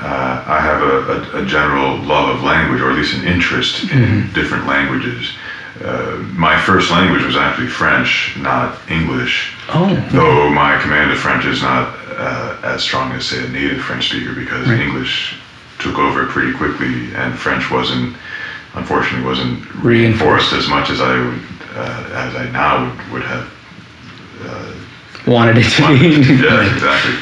[0.00, 3.90] uh, I have a, a, a general love of language, or at least an interest
[3.90, 5.32] in different languages.
[5.82, 9.54] Uh, my first language was actually French, not English.
[9.70, 13.80] Oh, Though my command of French is not uh, as strong as, say, a native
[13.82, 14.80] French speaker, because Right.
[14.80, 15.36] English
[15.78, 18.16] took over pretty quickly, and French wasn't,
[18.74, 19.84] unfortunately, wasn't Reinforced.
[19.84, 21.40] reinforced as much as I would,
[21.76, 23.50] uh, as I now would, would have
[25.26, 26.42] wanted it to be.
[26.42, 27.14] yeah, exactly.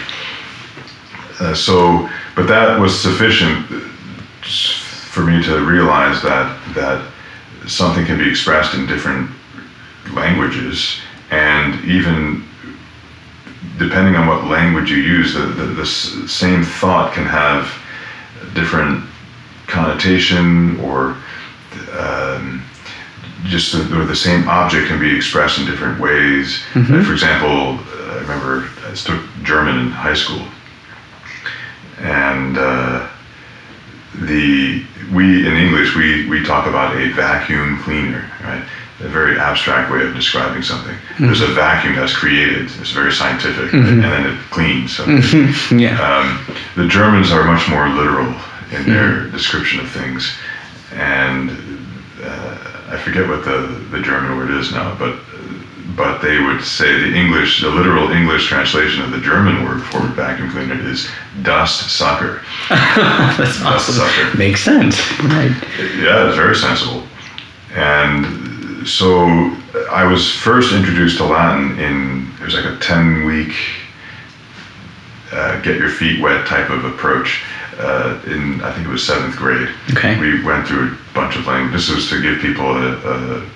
[1.40, 3.66] Uh, so, but that was sufficient
[4.44, 7.04] for me to realize that that
[7.66, 9.30] something can be expressed in different
[10.14, 10.98] languages,
[11.30, 12.44] and even
[13.78, 17.66] depending on what language you use, the, the, the same thought can have
[18.54, 19.04] different
[19.66, 21.16] connotation or
[21.98, 22.62] um,
[23.44, 26.62] just the, or the same object can be expressed in different ways.
[27.00, 30.46] Uh, for example, uh, I remember I took German in high school,
[31.98, 33.08] and uh,
[34.14, 38.64] the we in English we we talk about a vacuum cleaner, right?
[39.02, 40.96] A very abstract way of describing something.
[41.18, 42.70] There's a vacuum that's created.
[42.80, 44.96] It's very scientific, and then it cleans.
[44.96, 45.18] something.
[45.78, 45.98] yeah.
[46.00, 48.32] Um, the Germans are much more literal
[48.70, 50.32] in their description of things,
[50.94, 51.50] and
[52.22, 52.58] uh,
[52.90, 55.18] I forget what the, the German word is now, but
[55.96, 59.98] but they would say the English, the literal English translation of the German word for
[60.00, 61.10] vacuum cleaner is
[61.42, 62.40] dust sucker.
[62.68, 63.94] That's awesome.
[63.96, 64.38] sucker.
[64.38, 64.96] Makes sense.
[65.20, 65.50] Right.
[65.98, 67.02] Yeah, it's very sensible.
[67.74, 68.41] And
[68.84, 69.26] so
[69.90, 73.54] I was first introduced to Latin in, it was like a 10 week
[75.32, 77.42] uh, get your feet wet type of approach.
[77.78, 79.68] Uh, in, I think it was seventh grade.
[79.92, 80.18] Okay.
[80.20, 81.88] We went through a bunch of languages.
[81.88, 83.48] This was to give people a, a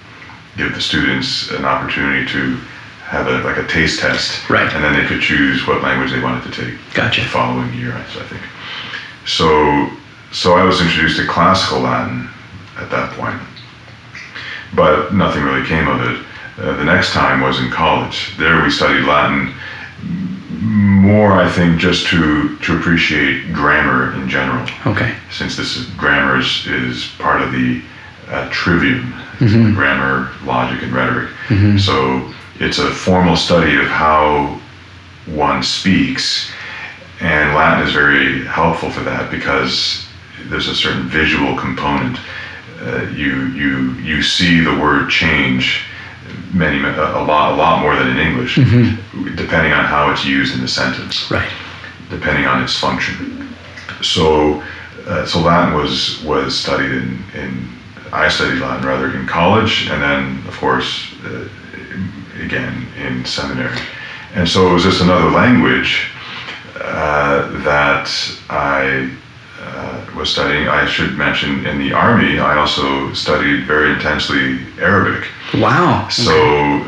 [0.56, 2.56] give the students an opportunity to
[3.04, 4.48] have a, like a taste test.
[4.48, 4.72] Right.
[4.72, 7.20] And then they could choose what language they wanted to take Gotcha.
[7.20, 8.42] the following year, I think.
[9.26, 9.90] So,
[10.32, 12.28] so I was introduced to classical Latin
[12.78, 13.40] at that point,
[14.76, 16.24] but nothing really came of it.
[16.58, 18.36] Uh, the next time was in college.
[18.38, 19.54] There we studied Latin
[20.60, 25.14] more, I think, just to to appreciate grammar in general, Okay.
[25.30, 27.82] since this is, grammar is, is part of the
[28.28, 29.12] uh, trivium,
[29.74, 31.30] grammar, logic, and rhetoric.
[31.78, 34.60] So it's a formal study of how
[35.26, 36.50] one speaks,
[37.20, 40.06] and Latin is very helpful for that because
[40.48, 42.18] there's a certain visual component.
[42.87, 45.83] Uh, you you you see the word change
[46.55, 48.55] many a lot a lot more than in English,
[49.37, 51.51] depending on how it's used in the sentence Right.
[52.11, 53.49] depending on its function.
[54.03, 54.62] So,
[55.09, 57.68] uh, so Latin was was studied in, in
[58.12, 61.49] I studied Latin rather in college, and then of course uh,
[62.44, 63.79] again in seminary.
[64.35, 66.11] And so it was just another language
[66.77, 68.09] uh, that
[68.51, 69.11] I
[69.66, 70.68] uh, was studying.
[70.68, 75.29] I should mention in the army, I also studied very intensely Arabic.
[75.55, 76.09] Wow.
[76.09, 76.83] So,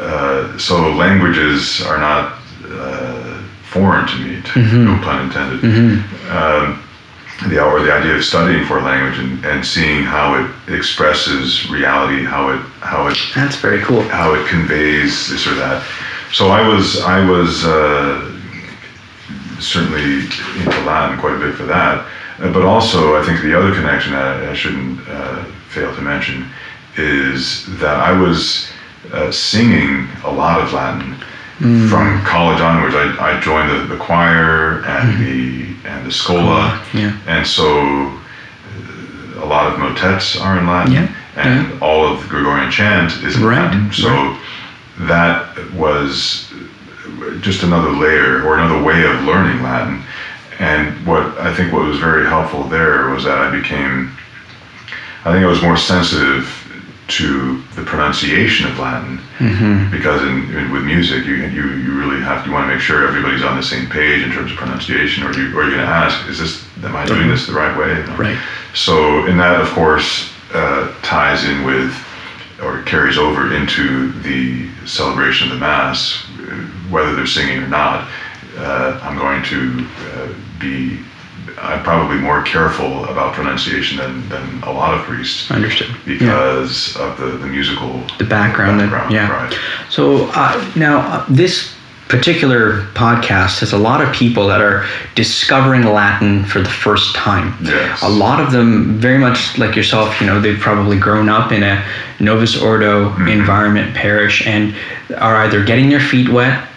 [0.00, 4.42] uh, so languages are not uh, foreign to me.
[4.42, 5.64] To, No pun intended.
[6.30, 6.80] Um,
[7.48, 11.68] the or the idea of studying for a language and, and seeing how it expresses
[11.68, 14.02] reality, how it how it That's very cool.
[14.02, 15.84] how it conveys this or that.
[16.32, 18.33] So I was I was uh,
[19.64, 20.20] certainly
[20.60, 22.06] into Latin quite a bit for that,
[22.40, 26.48] Uh, but also I think the other connection that I shouldn't uh, fail to mention
[26.96, 28.68] is that I was
[29.12, 31.14] uh, singing a lot of Latin
[31.88, 32.94] from college onwards.
[32.96, 35.42] I, I joined the, the choir and the
[35.88, 37.12] and the schola, Yeah.
[37.28, 40.92] and so uh, a lot of motets are in Latin.
[40.94, 41.08] Yeah.
[41.36, 43.92] and all of the Gregorian chant is in Right, Latin.
[43.92, 44.40] So right.
[45.08, 46.52] that was
[47.40, 50.02] just another layer or another way of learning Latin.
[50.58, 54.16] And what I think what was very helpful there was that I became,
[55.24, 56.60] I think I was more sensitive
[57.06, 59.20] to the pronunciation of Latin
[59.90, 63.06] because in, in with music you, you you really have you want to make sure
[63.06, 65.86] everybody's on the same page in terms of pronunciation or you or you're going to
[65.86, 68.16] ask is this am I doing this the right way You know?
[68.16, 68.38] Right.
[68.72, 71.92] so and that of course uh, ties in with
[72.62, 76.24] or carries over into the celebration of the mass
[76.90, 78.08] whether they're singing or not
[78.56, 81.00] uh, I'm going to uh, be
[81.58, 85.88] I'm probably more careful about pronunciation than, than a lot of priests Understood.
[85.90, 86.18] Yeah.
[86.18, 88.80] because of the, the musical The background.
[88.80, 89.30] that- background, yeah.
[89.30, 89.58] right.
[89.90, 91.73] So uh, now uh, this
[92.08, 97.54] particular podcast has a lot of people that are discovering Latin for the first time.
[97.64, 98.02] Yes.
[98.02, 101.62] A lot of them, very much like yourself, you know, they've probably grown up in
[101.62, 101.84] a
[102.20, 103.28] Novus Ordo Mm-hmm.
[103.28, 104.74] environment, parish, and
[105.16, 106.68] are either getting their feet wet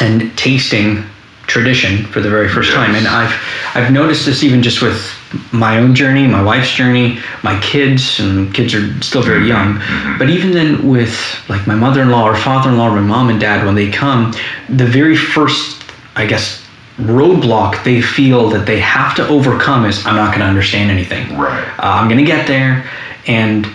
[0.00, 1.04] and tasting
[1.46, 2.76] tradition for the very first Yes.
[2.76, 2.94] time.
[2.94, 3.34] And I've
[3.74, 5.00] I've noticed this even just with
[5.52, 9.78] my own journey, my wife's journey, my kids, and kids are still very young.
[10.18, 11.14] But even then with
[11.48, 14.32] like my mother-in-law or father-in-law, my mom and dad, when they come,
[14.68, 15.82] the very first,
[16.16, 16.64] I guess,
[16.98, 21.38] roadblock they feel that they have to overcome is I'm not going to understand anything.
[21.38, 21.62] Right.
[21.78, 22.88] Uh, I'm going to get there,
[23.26, 23.68] and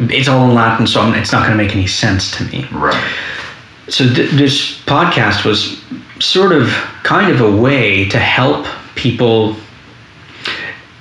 [0.00, 2.66] it's all in Latin, so I'm, it's not going to make any sense to me.
[2.70, 3.12] Right.
[3.88, 5.82] So th- this podcast was
[6.20, 6.68] sort of
[7.02, 9.56] kind of a way to help people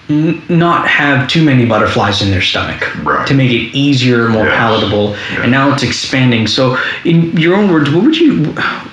[0.10, 3.28] n- not have too many butterflies in their stomach Right.
[3.28, 4.56] to make it easier more Yes.
[4.58, 5.42] palatable Yeah.
[5.44, 8.46] and now it's expanding so in your own words what would you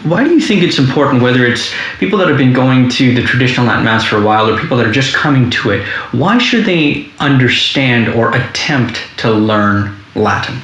[0.02, 3.22] why do you think it's important whether it's people that have been going to the
[3.22, 6.36] traditional latin mass for a while or people that are just coming to it why
[6.38, 10.60] should they understand or attempt to learn latin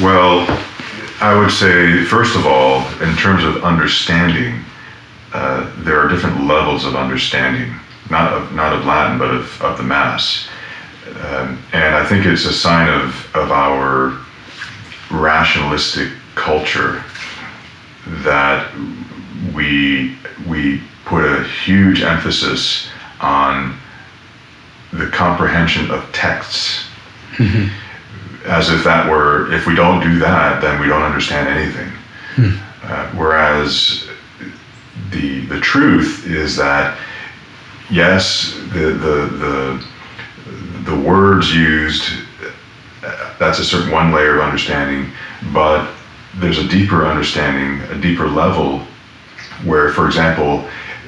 [0.00, 0.46] Well,
[1.20, 4.54] I would say, first of all, in terms of understanding,
[5.32, 7.74] uh, there are different levels of understanding,
[8.12, 10.48] not of, not of Latin, but of, of the Mass.
[11.08, 14.20] Um, and I think it's a sign of, of our
[15.10, 17.02] rationalistic culture
[18.22, 18.72] that
[19.54, 22.88] we, we put a huge emphasis
[23.20, 23.76] on
[24.92, 26.84] the comprehension of texts.
[28.44, 31.92] As if that were if we don't do that then we don't understand anything.
[32.82, 34.08] Uh, whereas
[35.10, 36.98] the the truth is that
[37.92, 42.04] yes the the the, the words used
[43.38, 45.10] that's a certain one layer of understanding
[45.52, 45.88] but
[46.36, 48.80] there's a deeper understanding a deeper level
[49.64, 50.64] where for example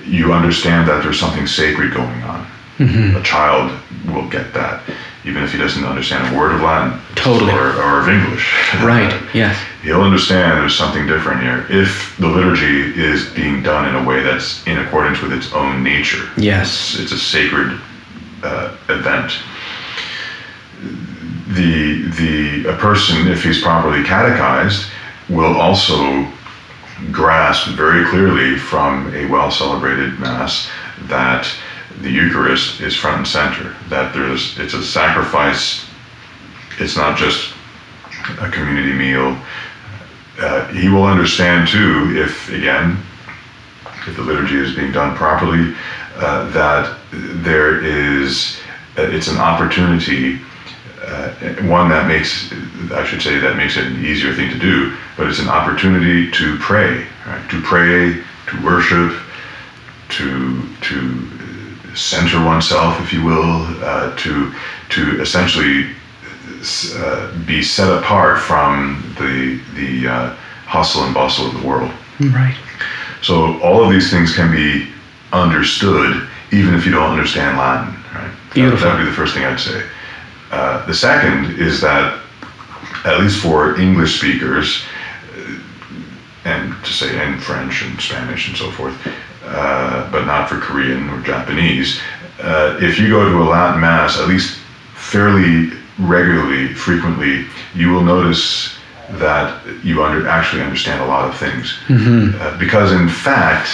[0.06, 2.46] you understand that there's something sacred going on.
[2.78, 3.16] Mm-hmm.
[3.16, 3.72] A child
[4.06, 4.82] will get that
[5.24, 7.00] even if he doesn't understand a word of latin.
[7.14, 7.52] Totally.
[7.52, 8.54] or, or of english.
[8.82, 9.58] Right yes.
[9.82, 11.66] He'll understand there's something different here.
[11.68, 15.82] If the liturgy is being done in a way that's in accordance with its own
[15.82, 16.26] nature.
[16.38, 16.94] Yes.
[16.94, 17.78] It's, it's a sacred
[18.42, 19.38] uh, event.
[21.54, 24.90] The the a person if he's properly catechized
[25.28, 26.30] will also
[27.12, 30.70] grasp very clearly from a well celebrated mass
[31.02, 31.46] that
[32.00, 33.74] the Eucharist is front and center.
[33.88, 35.86] That there's it's a sacrifice.
[36.78, 37.54] It's not just
[38.40, 39.38] a community meal.
[40.38, 42.98] Uh, he will understand too if again
[44.06, 45.74] if the liturgy is being done properly
[46.16, 48.58] uh, that there is
[48.98, 50.40] uh, it's an opportunity
[51.06, 51.30] uh,
[51.62, 52.52] one that makes
[52.92, 56.30] I should say that makes it an easier thing to do, but it's an opportunity
[56.30, 57.50] to pray, right?
[57.50, 59.20] to pray, to worship,
[60.10, 61.30] to to
[61.94, 64.52] center oneself, if you will, uh, to
[64.90, 65.90] to essentially
[66.96, 70.34] uh, be set apart from the the uh,
[70.66, 71.90] hustle and bustle of the world.
[72.32, 72.56] right
[73.22, 74.88] So all of these things can be
[75.32, 78.30] understood even if you don't understand Latin, right?
[78.52, 78.88] Beautiful.
[78.88, 79.84] That would be the first thing I'd say.
[80.50, 82.20] Uh, the second is that,
[83.04, 84.84] at least for English speakers,
[85.36, 85.58] uh,
[86.44, 88.94] and to say and French and Spanish and so forth,
[89.44, 92.00] uh, but not for Korean or Japanese,
[92.42, 94.58] uh, if you go to a Latin mass, at least
[94.94, 98.76] fairly regularly, frequently, you will notice
[99.12, 101.78] that you under, actually understand a lot of things.
[101.88, 103.68] Uh, because in fact,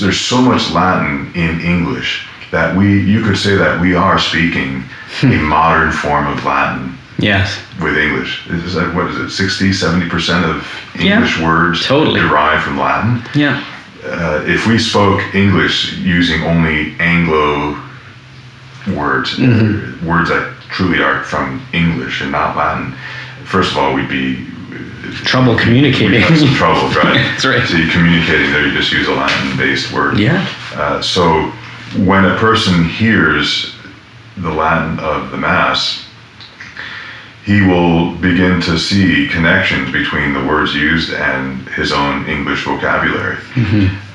[0.00, 4.84] there's so much Latin in English that we you could say that we are speaking
[5.22, 8.46] a modern form of Latin yes with English.
[8.48, 9.30] Is that what is it?
[9.30, 10.66] 60, 70 percent of
[10.98, 12.20] Yeah, English words totally.
[12.20, 13.22] derive from Latin.
[13.34, 13.64] yeah
[14.06, 17.76] Uh, if we spoke English using only Anglo
[18.94, 20.06] words, Mm-hmm.
[20.06, 22.92] words that truly are from English and not Latin,
[23.44, 24.46] first of all, we'd be
[25.24, 26.10] Trouble communicating.
[26.10, 27.14] We'd have some trouble, right?
[27.14, 27.66] That's right.
[27.66, 30.18] So you communicating there, you just use a Latin-based word.
[30.18, 30.46] Yeah.
[30.74, 31.42] Uh, so
[32.04, 33.74] when a person hears
[34.38, 36.05] the Latin of the Mass,
[37.46, 43.38] he will begin to see connections between the words used and his own English vocabulary.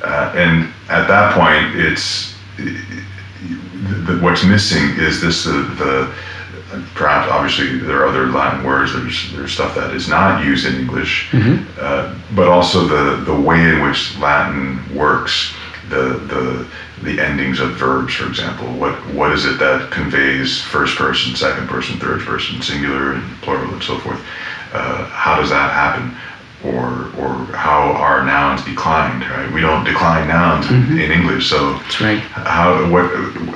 [0.04, 5.52] Uh, and at that point, it's the, what's missing is this the,
[5.82, 6.14] the
[6.96, 8.94] perhaps obviously there are other Latin words.
[8.94, 11.30] There's there's stuff that is not used in English,
[11.80, 15.54] uh, but also the the way in which Latin works.
[15.90, 16.66] The, the
[17.04, 21.68] the endings of verbs, for example, what what is it that conveys first person, second
[21.68, 24.20] person, third person, singular and plural, and so forth?
[24.74, 26.16] Uh, how does that happen?
[26.64, 29.24] Or or how are nouns declined?
[29.28, 29.52] Right?
[29.52, 32.20] We don't decline nouns in, in English, so That's right.
[32.20, 33.06] how what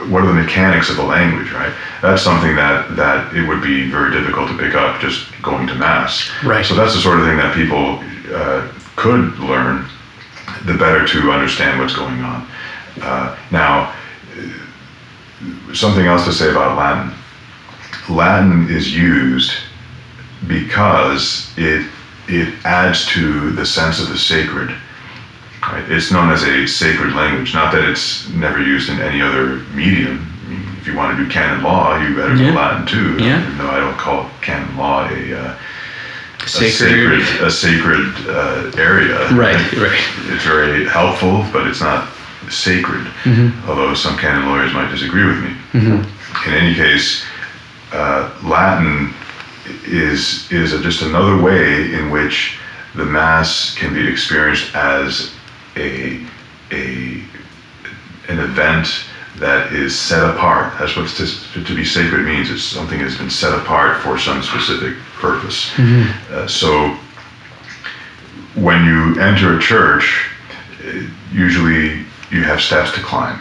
[0.09, 3.89] what are the mechanics of the language right that's something that that it would be
[3.89, 6.63] very difficult to pick up just going to mass Right.
[6.65, 7.99] so that's the sort of thing that people
[8.33, 9.85] uh, could learn
[10.65, 12.47] the better to understand what's going on
[13.01, 13.93] uh, now
[15.73, 17.13] something else to say about latin
[18.09, 19.51] latin is used
[20.47, 21.85] because it
[22.27, 24.73] it adds to the sense of the sacred
[25.61, 25.89] Right?
[25.91, 27.55] It's known as a sacred language.
[27.55, 30.23] Not that it's never used in any other medium.
[30.45, 32.51] I mean, if you want to do canon law, you better Yeah.
[32.51, 33.17] do Latin too.
[33.17, 33.41] Yeah.
[33.41, 35.55] Even though I don't call canon law a, uh,
[36.43, 37.25] a Sacred.
[37.25, 39.27] sacred a sacred uh, area.
[39.31, 39.99] Right, right.
[40.29, 42.09] It's very helpful, but it's not
[42.49, 43.05] sacred.
[43.23, 43.69] Mm-hmm.
[43.69, 45.55] Although some canon lawyers might disagree with me.
[46.47, 47.23] In any case,
[47.91, 49.13] uh, Latin
[49.85, 52.57] is is a, just another way in which
[52.95, 55.33] the mass can be experienced as
[55.75, 56.25] a
[56.71, 57.21] a
[58.27, 58.87] an event
[59.37, 60.73] that is set apart.
[60.79, 62.49] That's what to, to be sacred means.
[62.49, 65.77] It's something that's been set apart for some specific purpose.
[66.31, 66.95] Uh, so
[68.55, 70.29] when you enter a church,
[70.85, 71.01] uh,
[71.33, 73.39] usually you have steps to climb.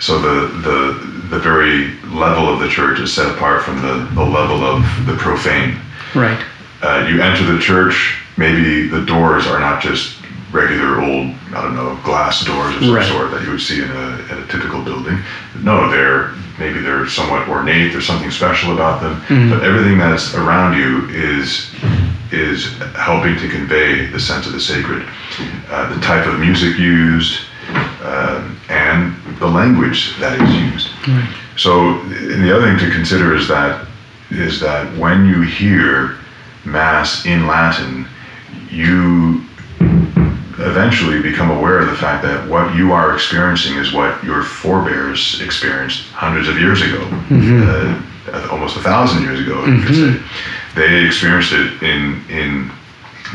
[0.00, 4.24] So the, the, the very level of the church is set apart from the, the
[4.24, 5.78] level of the profane.
[6.14, 6.42] Right.
[6.82, 10.18] Uh, you enter the church, maybe the doors are not just
[10.52, 13.06] regular old, I don't know, glass doors of some Right.
[13.08, 15.18] sort that you would see in a, in a typical building.
[15.62, 17.90] No, they're maybe they're somewhat ornate.
[17.92, 19.50] There's something special about them.
[19.50, 21.70] But everything that's around you is
[22.30, 25.06] is helping to convey the sense of the sacred,
[25.70, 27.40] uh, the type of music used,
[28.02, 30.88] um, and the language that is used.
[31.56, 33.86] So, and the other thing to consider is that
[34.30, 36.16] is that when you hear
[36.64, 38.06] mass in Latin,
[38.70, 39.44] you
[40.58, 45.40] eventually become aware of the fact that what you are experiencing is what your forebears
[45.40, 47.02] experienced hundreds of years ago,
[48.32, 50.22] uh, almost a thousand years ago, you could say.
[50.74, 52.70] They experienced it in in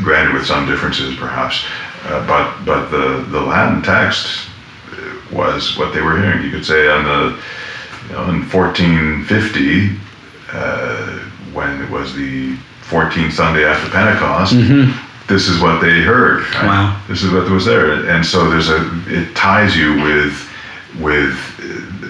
[0.02, 1.64] granted with some differences perhaps,
[2.04, 4.46] uh, but but the the Latin text
[5.32, 6.42] was what they were hearing.
[6.44, 7.42] You could say on the
[8.08, 9.96] you know, in 1450,
[10.52, 11.18] uh,
[11.52, 12.56] when it was the
[12.88, 14.54] 14th Sunday after Pentecost,
[15.28, 16.42] this is what they heard.
[16.54, 16.66] right?
[16.66, 17.02] Wow.
[17.08, 20.48] This is what was there, and so there's a it ties you with
[20.98, 21.38] with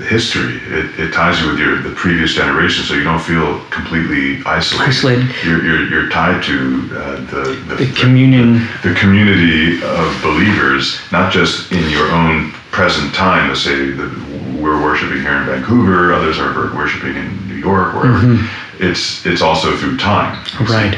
[0.03, 0.57] history.
[0.67, 4.89] It, it ties you with your the previous generation, so you don't feel completely isolated.
[4.91, 5.35] Isolated.
[5.45, 8.67] You're, you're, you're tied to uh, the, the The communion.
[8.83, 13.49] the community of believers, not just in your own present time.
[13.49, 14.11] Let's say that
[14.61, 18.39] we're worshiping here in Vancouver, others are worshiping in New York, wherever.
[18.79, 20.43] It's it's also through time.
[20.61, 20.97] Right.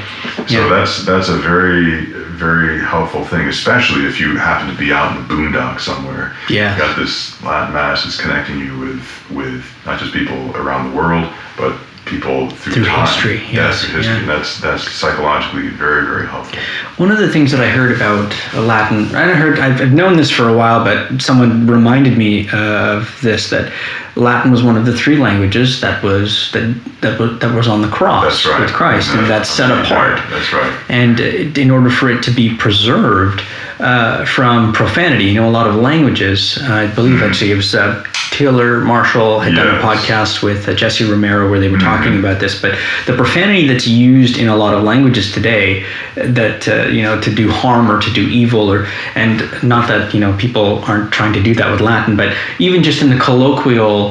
[0.48, 0.68] So Yeah.
[0.68, 2.06] that's that's a very
[2.42, 6.34] very helpful thing, especially if you happen to be out in the boondocks somewhere.
[6.50, 6.74] Yeah.
[6.74, 10.96] You got this Latin mass that's connecting you with with not just people around the
[10.96, 13.06] world, but people through, Through time.
[13.06, 14.16] history, Yeah, yes, through history.
[14.26, 14.26] yeah.
[14.26, 16.58] That's that's psychologically very very helpful.
[16.96, 20.48] One of the things that I heard about Latin, I heard, I've known this for
[20.48, 23.72] a while, but someone reminded me of this that
[24.14, 27.80] Latin was one of the three languages that was that that was, that was on
[27.80, 28.60] the cross right.
[28.60, 30.20] with Christ, and that's set apart.
[30.30, 30.90] That's right.
[30.90, 33.42] And uh, in order for it to be preserved
[33.78, 38.04] uh, from profanity, you know, a lot of languages, I believe actually it was uh,
[38.32, 42.40] Taylor Marshall had done a podcast with uh, Jesse Romero where they were talking about
[42.40, 42.60] this.
[42.60, 45.84] But the profanity that's used in a lot of languages today,
[46.16, 49.86] uh, that uh, you know, to do harm or to do evil, or and not
[49.88, 53.10] that you know people aren't trying to do that with Latin, but even just in
[53.10, 54.01] the colloquial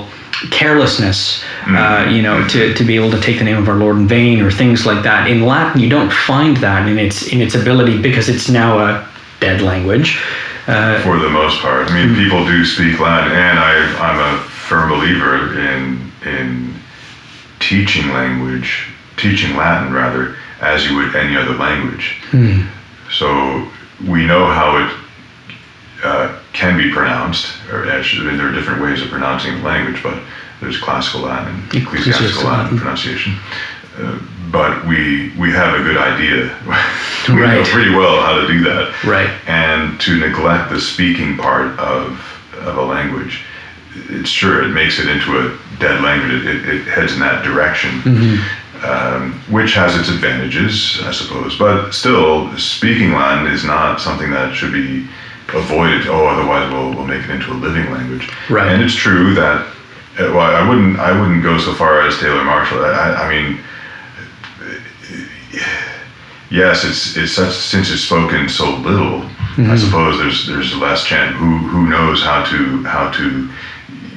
[0.49, 3.97] carelessness, uh, you know, to, to be able to take the name of our Lord
[3.97, 5.29] in vain or things like that.
[5.29, 9.07] In Latin, you don't find that in its in its ability because it's now a
[9.39, 10.19] dead language.
[10.67, 14.39] Uh, For the most part, I mean, people do speak Latin, and I, I'm a
[14.43, 16.73] firm believer in in
[17.59, 18.87] teaching language,
[19.17, 22.15] teaching Latin rather, as you would any other language.
[23.11, 23.67] So
[24.07, 24.95] we know how it
[26.03, 30.21] uh, can be pronounced, or actually, there are different ways of pronouncing the language, but
[30.59, 33.35] there's classical Latin and ecclesiastical Latin pronunciation.
[33.97, 34.19] Uh,
[34.51, 36.55] but we we have a good idea.
[37.29, 39.03] we know pretty well how to do that.
[39.03, 39.29] Right.
[39.47, 42.19] And to neglect the speaking part of
[42.59, 43.43] of a language,
[44.09, 46.45] it's sure it makes it into a dead language.
[46.45, 48.01] It, it, it heads in that direction,
[48.83, 51.57] um, which has its advantages, I suppose.
[51.57, 55.07] But still, speaking Latin is not something that should be
[55.53, 56.07] avoided.
[56.07, 58.29] Oh, otherwise we'll, we'll make it into a living language.
[58.49, 58.71] Right.
[58.71, 59.65] And it's true that.
[60.19, 60.99] uh, Well, I wouldn't.
[60.99, 62.83] I wouldn't go so far as Taylor Marshall.
[62.83, 63.59] I, I- mean,
[66.49, 69.29] yes, it's it's such since it's spoken so little.
[69.57, 71.35] I suppose there's there's less chance.
[71.37, 73.49] Who who knows how to how to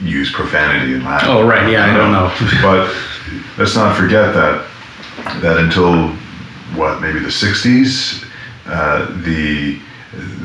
[0.02, 1.28] use profanity in Latin?
[1.30, 2.32] Oh, right, yeah, I don't know.
[2.62, 2.94] but
[3.58, 4.66] let's not forget that
[5.42, 6.08] that until
[6.78, 8.24] what maybe the '60s,
[8.66, 9.80] uh, the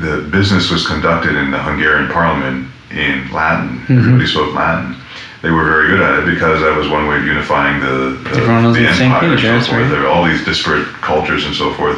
[0.00, 3.78] the business was conducted in the Hungarian Parliament in Latin.
[3.80, 3.98] Mm-hmm.
[3.98, 4.96] Everybody spoke Latin.
[5.42, 8.40] They were very good at it because that was one way of unifying the, the,
[8.40, 9.82] the on the same empire and so forth.
[9.82, 9.88] right.
[9.88, 11.96] There were all these disparate cultures and so forth.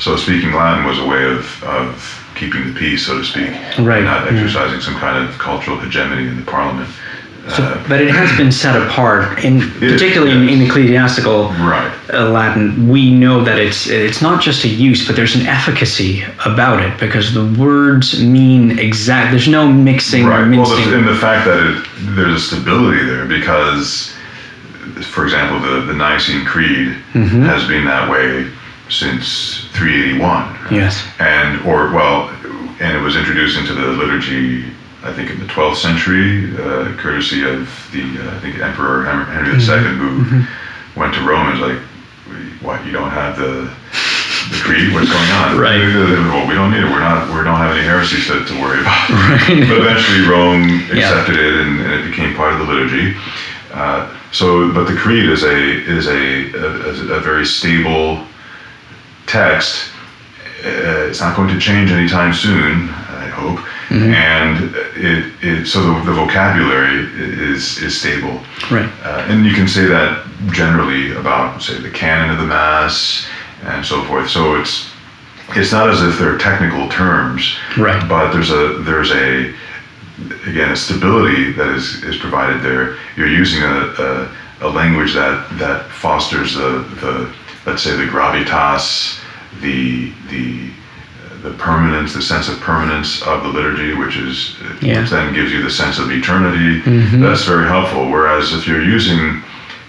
[0.00, 3.98] So speaking Latin was a way of, of keeping the peace, so to speak, Right,
[3.98, 4.32] and not yeah.
[4.38, 6.88] exercising some kind of cultural hegemony in the parliament.
[7.48, 11.90] So, but it has been set apart, in particularly in, in ecclesiastical right.
[12.12, 12.86] uh, Latin.
[12.88, 17.00] We know that it's it's not just a use, but there's an efficacy about it
[17.00, 19.30] because the words mean exact.
[19.32, 20.40] There's no mixing or Right.
[20.50, 20.90] Well, mincing.
[20.90, 24.14] the, and the fact that it, there's a stability there because,
[25.06, 27.42] for example, the, the Nicene Creed Mm-hmm.
[27.42, 28.48] has been that way
[28.90, 30.74] since 381.
[30.74, 31.04] yes.
[31.18, 32.28] And, or, well,
[32.80, 34.64] and it was introduced into the liturgy,
[35.02, 39.24] I think, in the 12th century, uh, courtesy of the, uh, I think, Emperor Hen-
[39.26, 40.40] Henry II, Mm-hmm.
[40.42, 41.80] who went to Rome and was like,
[42.60, 43.64] what, you don't have the,
[44.52, 44.92] the creed?
[44.92, 45.56] What's going on?
[45.60, 45.80] Right.
[45.80, 46.90] Well, we don't need it.
[46.90, 49.08] We're not, we don't have any heresies to, to worry about.
[49.10, 49.64] Right.
[49.68, 51.08] But eventually Rome Yeah.
[51.08, 53.16] accepted it and, and it became part of the liturgy.
[53.72, 58.24] Uh, so, but the creed is a is a, a, a very stable
[59.26, 59.90] text.
[60.64, 63.58] Uh, it's not going to change anytime soon, I hope.
[63.90, 67.08] And it, it so the, the vocabulary
[67.52, 68.40] is is stable.
[68.70, 68.88] Right.
[69.02, 73.26] Uh, and you can say that generally about, say, the canon of the Mass
[73.64, 74.30] and so forth.
[74.30, 74.90] So it's
[75.56, 78.08] it's not as if they're technical terms, Right.
[78.08, 79.52] But there's a there's a
[80.46, 82.96] again a stability that is is provided there.
[83.16, 87.34] You're using a, a, a language that that fosters the the
[87.66, 89.20] let's say the gravitas,
[89.60, 90.70] the the
[91.42, 95.00] the permanence, the sense of permanence of the liturgy, which is Yeah.
[95.00, 96.80] which then gives you the sense of eternity.
[96.82, 97.20] Mhm.
[97.20, 98.10] That's very helpful.
[98.10, 99.42] Whereas if you're using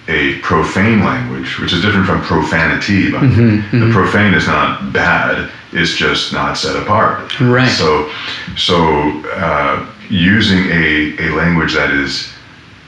[0.08, 3.26] a profane language, which is different from profanity, by the.
[3.28, 7.40] Mm-hmm, profane is not bad; it's just not set apart.
[7.40, 7.70] Right.
[7.70, 8.10] So,
[8.58, 8.76] so
[9.36, 12.30] uh, using a, a language that is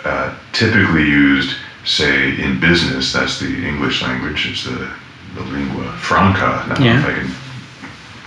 [0.06, 1.56] uh, typically used,
[1.86, 4.88] say, in business, that's the English language, it's the,
[5.36, 6.66] the lingua franca.
[6.68, 7.00] Now, Yeah.
[7.00, 7.30] if I can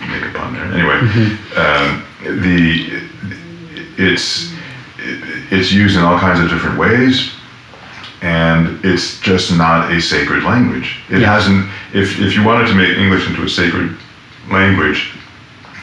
[0.01, 0.64] make a pun there.
[0.64, 1.59] Anyway, Mm-hmm.
[1.59, 2.05] um,
[2.42, 3.03] the
[3.99, 4.53] it's
[5.51, 7.30] it's used in all kinds of different ways,
[8.22, 10.99] and it's just not a sacred language.
[11.11, 11.32] It Yeah.
[11.32, 11.68] hasn't.
[11.92, 13.97] If if you wanted to make English into a sacred
[14.51, 15.12] language,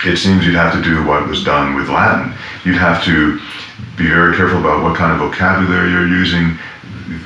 [0.05, 2.33] it seems you'd have to do what was done with Latin.
[2.65, 3.39] You'd have to
[3.97, 6.57] be very careful about what kind of vocabulary you're using,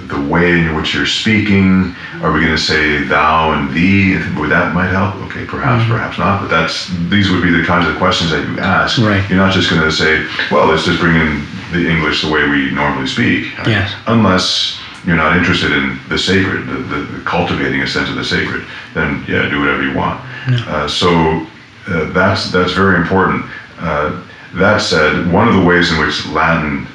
[0.07, 1.95] the way in which you're speaking.
[2.21, 4.15] Are we going to say thou and thee?
[4.39, 5.15] Would that might help?
[5.27, 6.41] Okay, perhaps, perhaps not.
[6.41, 8.97] But that's these would be the kinds of questions that you ask.
[8.99, 9.27] Right.
[9.29, 12.47] You're not just going to say, well, let's just bring in the English the way
[12.47, 13.53] we normally speak.
[13.65, 13.93] Yes.
[14.07, 18.25] Unless you're not interested in the sacred, the, the, the cultivating a sense of the
[18.25, 20.19] sacred, then yeah, do whatever you want.
[20.67, 21.45] Uh, so
[21.87, 23.45] uh, that's that's very important.
[23.79, 24.23] Uh,
[24.55, 26.87] that said, one of the ways in which Latin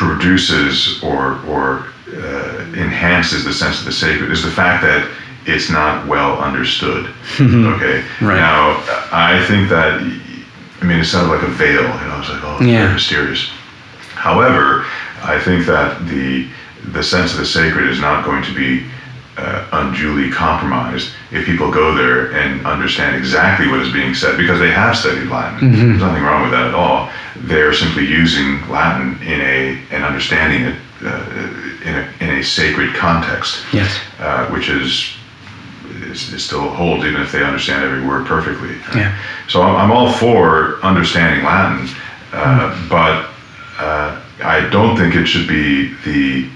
[0.00, 5.06] produces or or uh, enhances the sense of the sacred is the fact that
[5.44, 7.06] it's not well understood.
[7.40, 8.02] okay.
[8.22, 8.36] Right.
[8.40, 8.82] Now,
[9.12, 10.00] I think that
[10.80, 11.82] I mean it sounded like a veil.
[11.82, 12.84] You know, it's like oh, Yeah.
[12.84, 13.50] very mysterious.
[14.14, 14.86] However,
[15.22, 16.48] I think that the
[16.96, 18.86] the sense of the sacred is not going to be
[19.36, 24.58] uh, unduly compromised if people go there and understand exactly what is being said because
[24.58, 25.72] they have studied Latin.
[25.72, 27.10] There's nothing wrong with that at all.
[27.42, 32.94] They're simply using Latin in a and understanding it uh, in a in a sacred
[32.94, 33.98] context, Yes.
[34.18, 35.14] uh, which is.
[36.02, 38.76] Is, is still holds even if they understand every word perfectly.
[38.96, 39.16] Yeah.
[39.48, 41.88] So I'm, I'm all for understanding Latin,
[42.32, 43.28] uh, but
[43.78, 46.48] uh, I don't think it should be the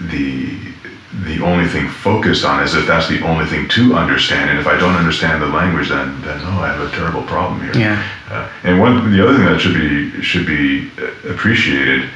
[0.00, 0.69] the
[1.12, 4.50] the only thing focused on as if that's the only thing to understand.
[4.50, 7.60] And if I don't understand the language, then then oh, I have a terrible problem
[7.60, 7.76] here.
[7.76, 8.08] Yeah.
[8.28, 10.90] Uh, and one the other thing that should be should be
[11.28, 12.08] appreciated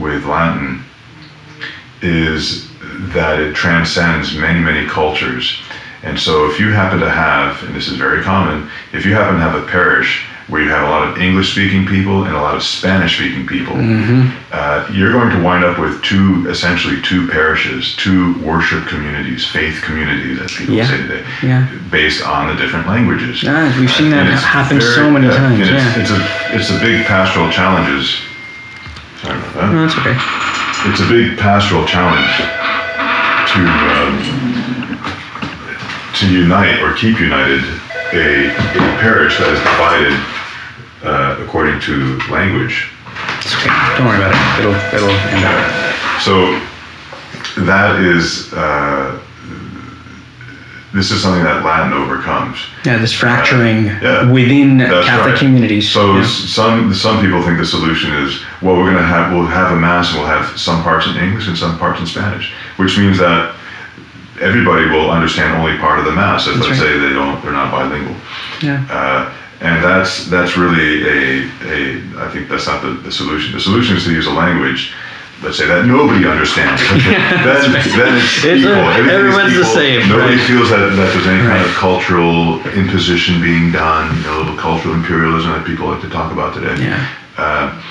[0.00, 0.82] with Latin
[2.02, 2.68] is
[3.14, 5.60] that it transcends many many cultures.
[6.02, 9.34] And so if you happen to have, and this is very common, if you happen
[9.34, 12.40] to have a parish where you have a lot of English speaking people and a
[12.40, 13.74] lot of Spanish speaking people,
[14.52, 19.82] uh, you're going to wind up with two, essentially two parishes, two worship communities, faith
[19.82, 20.86] communities, as people Yeah.
[20.86, 21.66] say today, Yeah.
[21.90, 23.42] based on the different languages.
[23.46, 25.66] Ah, we've seen that happen very- so many uh, times.
[25.66, 25.88] and Yeah.
[25.98, 28.20] It's, it's a it's a big pastoral challenges.
[29.22, 30.16] Sorry about that No, that's okay.
[30.90, 32.30] it's a big pastoral challenge
[33.50, 34.12] to um,
[36.14, 37.64] to unite or keep united
[38.12, 40.14] a, a parish that is divided
[41.02, 42.90] uh, according to language.
[43.38, 43.70] It's okay.
[43.96, 44.64] Don't worry about it.
[44.64, 46.20] It'll it'll end up.
[46.20, 46.60] So
[47.64, 49.20] that is uh,
[50.94, 52.58] this is something that Latin overcomes.
[52.84, 54.30] Yeah, this fracturing Yeah.
[54.30, 55.38] within Catholic right.
[55.38, 55.90] communities.
[55.90, 56.26] So yeah.
[56.26, 60.10] some some people think the solution is well we're gonna have we'll have a mass
[60.10, 63.54] and we'll have some parts in English and some parts in Spanish, which means that
[64.40, 66.86] everybody will understand only part of the mass if That's let's right.
[66.88, 68.16] say they don't they're not bilingual.
[68.62, 68.84] yeah.
[68.90, 73.52] Uh, and that's that's really a, a I think that's not the, the solution.
[73.52, 74.92] The solution is to use a language,
[75.42, 76.82] let's say that nobody understands.
[77.08, 78.72] then, then it's, It's equal.
[78.72, 80.46] a- everyone's the same, Nobody right.
[80.46, 84.14] feels that, that there's any kind of cultural imposition being done.
[84.16, 86.76] You know, the cultural imperialism that people like to talk about today.
[86.82, 87.00] Yeah.
[87.38, 87.82] Uh,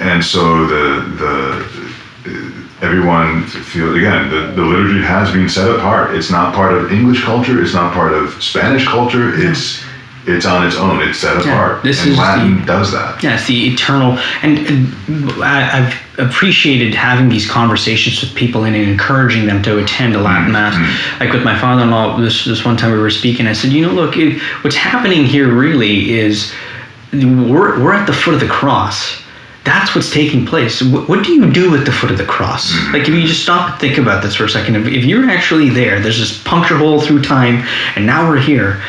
[0.00, 6.14] and so the the everyone feels again the, the liturgy has been set apart.
[6.14, 7.60] It's not part of English culture.
[7.62, 9.32] It's not part of Spanish culture.
[9.34, 9.82] It's
[10.28, 11.00] it's on its own.
[11.02, 11.82] It's set Yeah, apart.
[11.82, 13.22] this and is Latin the- does that.
[13.22, 18.76] Yeah, it's the eternal, and, and I, I've appreciated having these conversations with people and
[18.76, 20.52] encouraging them to attend a Latin mm-hmm.
[20.52, 20.74] mass.
[20.74, 21.24] Mm-hmm.
[21.24, 23.92] Like with my father-in-law, this this one time we were speaking, I said, you know,
[23.92, 26.52] look, it, what's happening here really is
[27.12, 29.22] we're we're at the foot of the cross.
[29.64, 30.80] That's what's taking place.
[30.80, 32.72] What, do you do at the foot of the cross?
[32.72, 32.92] Mm-hmm.
[32.94, 35.28] Like, if you just stop and think about this for a second, if, if you're
[35.28, 38.80] actually there, there's this puncture hole through time, and now we're here.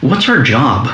[0.00, 0.88] What's our job?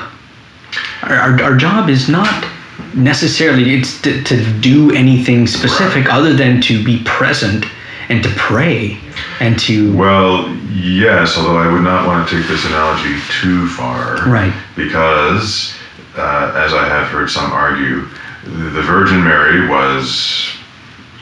[1.03, 2.47] our, our, our job is not
[2.95, 7.65] necessarily it's to, to do anything specific other than to be present
[8.09, 8.99] and to pray
[9.41, 14.29] and to Well, yes, although I would not want to take this analogy too far.
[14.29, 14.53] Right.
[14.77, 15.75] Because,
[16.17, 18.03] uh, as I have heard some argue,
[18.45, 20.55] the Virgin Mary was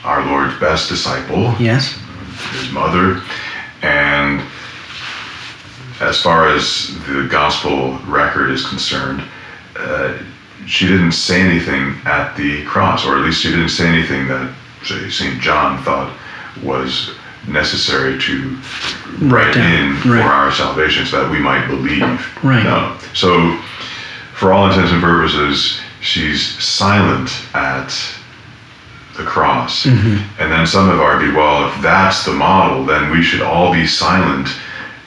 [0.03, 1.55] our Lord's best disciple.
[1.59, 1.97] yes
[2.51, 3.21] his mother,
[3.81, 4.41] and
[6.01, 9.23] as far as the gospel record is concerned,
[9.77, 10.17] uh,
[10.65, 14.53] she didn't say anything at the cross, or at least she didn't say anything that,
[14.83, 15.39] say, St.
[15.39, 16.15] John thought
[16.63, 17.11] was
[17.47, 18.57] necessary to
[19.21, 22.43] write down, in for our salvation so that we might believe.
[22.43, 22.63] Right.
[22.63, 22.97] No.
[23.13, 23.57] So,
[24.33, 27.89] for all intents and purposes, she's silent at
[29.17, 29.85] the cross.
[29.85, 30.41] Mm-hmm.
[30.41, 33.85] And then some have argued, well, if that's the model, then we should all be
[33.85, 34.47] silent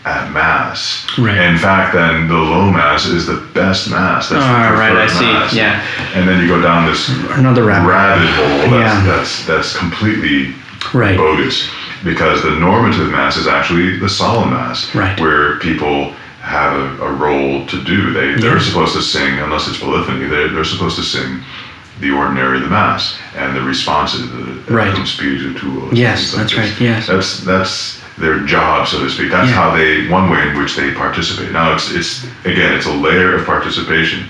[0.05, 1.07] at Mass.
[1.19, 1.39] Right.
[1.39, 4.29] In fact, then the low Mass is the best Mass.
[4.29, 5.57] That's the Ah, right, I preferred see.
[5.57, 5.81] Yeah.
[6.15, 8.71] And then you go down this Another rabbit hole.
[8.71, 9.05] That's, Yeah.
[9.07, 10.55] that's, that's completely
[10.93, 11.17] Right.
[11.17, 11.71] bogus
[12.05, 15.19] because the normative Mass is actually the solemn Mass, Right.
[15.19, 18.13] where people have a, a role to do.
[18.13, 21.41] They, they're supposed to sing, unless it's polyphony, they're, they're supposed to sing
[22.01, 24.93] the ordinary, the Mass, and the responses, the Right.
[24.95, 25.89] cum spiritu tuo.
[25.93, 26.71] Yes, like that's this.
[26.73, 27.07] right, yes.
[27.07, 29.31] That's, that's their job, so to speak.
[29.31, 29.55] That's Yeah.
[29.57, 31.53] how they, one way in which they participate.
[31.53, 34.29] Now, it's, it's again, it's a layer of participation.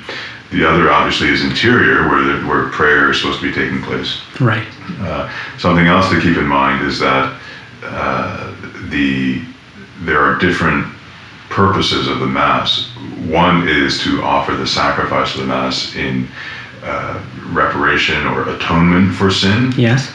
[0.50, 4.20] The other, obviously, is interior, where, the, where prayer is supposed to be taking place.
[4.40, 4.66] right
[5.00, 5.28] Uh,
[5.58, 7.34] something else to keep in mind is that
[7.82, 8.52] uh,
[8.90, 9.42] the
[10.02, 10.86] there are different
[11.48, 12.90] purposes of the mass.
[13.26, 16.28] One is to offer the sacrifice of the mass in
[16.82, 17.22] uh,
[17.52, 19.72] reparation or atonement for sin.
[19.76, 20.12] yes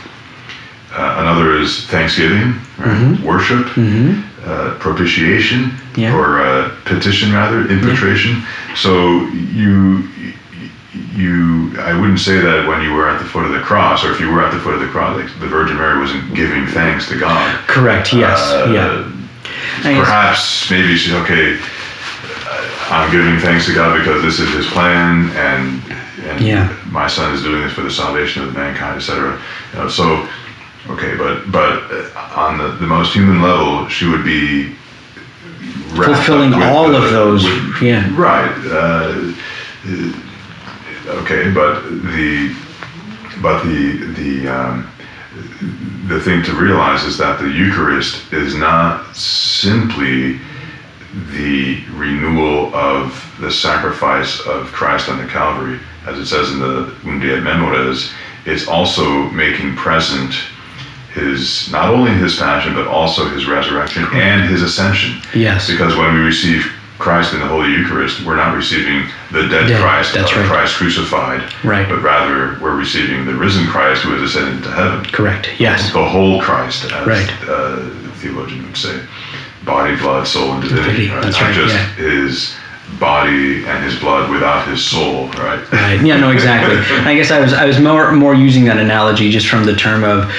[0.92, 3.20] Uh, another is thanksgiving, right?
[3.22, 3.68] worship,
[4.46, 6.16] uh, propitiation, Yeah.
[6.16, 8.42] or uh, petition rather, impetration.
[8.76, 10.04] So you
[11.16, 14.12] you I wouldn't say that when you were at the foot of the cross, or
[14.12, 16.66] if you were at the foot of the cross, like the Virgin Mary wasn't giving
[16.66, 17.60] thanks to God.
[17.68, 19.04] correct yes Uh, yeah
[19.84, 21.58] Perhaps maybe she's okay.
[22.90, 25.82] I'm giving thanks to God because this is His plan, and
[26.28, 26.68] and Yeah.
[26.92, 29.40] my Son is doing this for the salvation of mankind, etc.
[29.74, 30.28] You know, so
[30.90, 31.84] okay, but but
[32.36, 34.76] on the, the most human level, she would be
[35.94, 38.52] wrapped up fulfilling with all the- of those with- yeah Right.
[38.66, 39.34] Uh,
[39.88, 41.82] uh, okay, but
[42.16, 42.56] the
[43.42, 44.92] but the the um,
[46.08, 50.40] the thing to realize is that the Eucharist is not simply
[51.32, 56.94] the renewal of the sacrifice of Christ on the Calvary, as it says in the
[57.06, 58.12] Unde et Memores.
[58.46, 60.34] It's also making present
[61.14, 65.20] his not only his passion but also his resurrection and his ascension.
[65.34, 65.70] Yes.
[65.70, 66.66] Because when we receive
[67.00, 70.46] Christ in the Holy Eucharist, we're not receiving the dead Dead, Christ, that's or right.
[70.50, 71.88] Christ crucified, Right.
[71.88, 75.06] but rather we're receiving the risen Christ who has ascended to heaven.
[75.06, 75.50] Correct.
[75.60, 75.92] Yes.
[75.94, 77.32] The whole Christ, as Right.
[77.48, 79.00] uh, the theologian would say,
[79.64, 81.08] body, blood, soul, and divinity.
[81.08, 81.86] Divinity, that's Not right, just yeah.
[81.96, 82.56] his
[83.00, 85.60] body and his blood without his soul, right?
[85.72, 86.02] Right.
[86.02, 86.18] Yeah.
[86.20, 86.32] No.
[86.32, 86.76] Exactly.
[87.10, 90.04] I guess I was I was more more using that analogy just from the term
[90.04, 90.30] of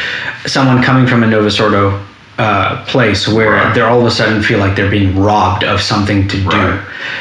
[0.46, 2.00] someone coming from a Novus Ordo
[2.38, 3.74] uh, place where Right.
[3.74, 6.52] they're all of a sudden feel like they're being robbed of something to Right.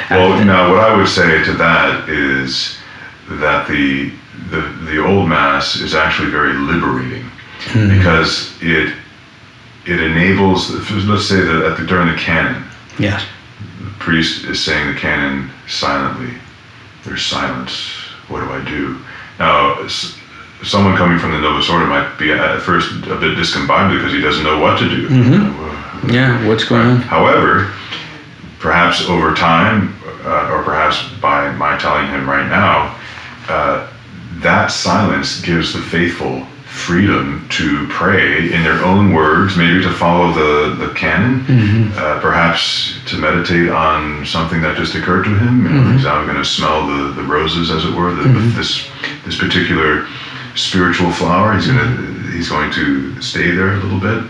[0.10, 0.16] do.
[0.16, 2.78] Well, Uh, now what I would say to that is
[3.30, 4.12] that the
[4.52, 7.30] the the old mass is actually very liberating
[7.74, 7.90] Hmm.
[7.98, 8.94] because it
[9.86, 10.70] it enables.
[10.92, 12.64] Let's say that at the, during the canon,
[12.98, 13.24] yes.
[13.84, 16.34] the priest is saying the canon silently.
[17.04, 17.92] There's silence.
[18.30, 18.98] What do I do?
[19.40, 19.76] Now,
[20.64, 24.22] someone coming from the Novus Ordo might be at first a bit discombobulated because he
[24.22, 25.08] doesn't know what to do.
[25.10, 26.10] Mm-hmm.
[26.10, 26.46] Yeah.
[26.48, 26.98] What's going on?
[26.98, 27.74] However,
[28.60, 32.98] perhaps over time, uh, or perhaps by my telling him right now,
[33.48, 33.92] uh,
[34.42, 40.32] that silence gives the faithful freedom to pray in their own words, maybe to follow
[40.32, 41.42] the, the canon,
[41.98, 45.66] uh, perhaps to meditate on something that just occurred to him.
[45.66, 48.24] You know, He's now going to smell the, the roses, as it were, the,
[48.56, 48.88] this
[49.26, 50.08] this particular
[50.56, 51.54] spiritual flower.
[51.54, 54.30] He's to he's going to stay there a little bit.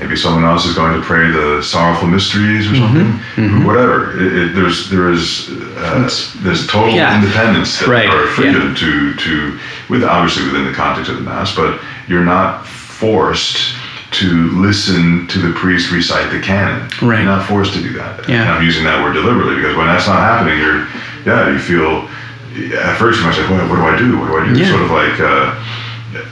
[0.00, 3.64] Maybe someone else is going to pray the sorrowful mysteries or something.
[3.64, 4.18] Whatever.
[4.20, 6.10] It, it, there's there is uh,
[6.42, 7.14] there's total Yeah.
[7.22, 8.34] independence that, Right, or yeah.
[8.34, 13.76] freedom to to with obviously within the context of the mass, but you're not forced
[14.10, 16.88] to listen to the priest recite the canon.
[17.02, 17.18] Right.
[17.22, 18.28] You're not forced to do that.
[18.28, 18.42] Yeah.
[18.42, 20.86] And I'm using that word deliberately because when that's not happening, you're
[21.24, 22.08] yeah you feel
[22.54, 24.18] at first you might say what, what do I do?
[24.18, 24.60] What do I do?
[24.60, 24.70] Yeah.
[24.70, 25.20] Sort of like.
[25.20, 25.64] Uh,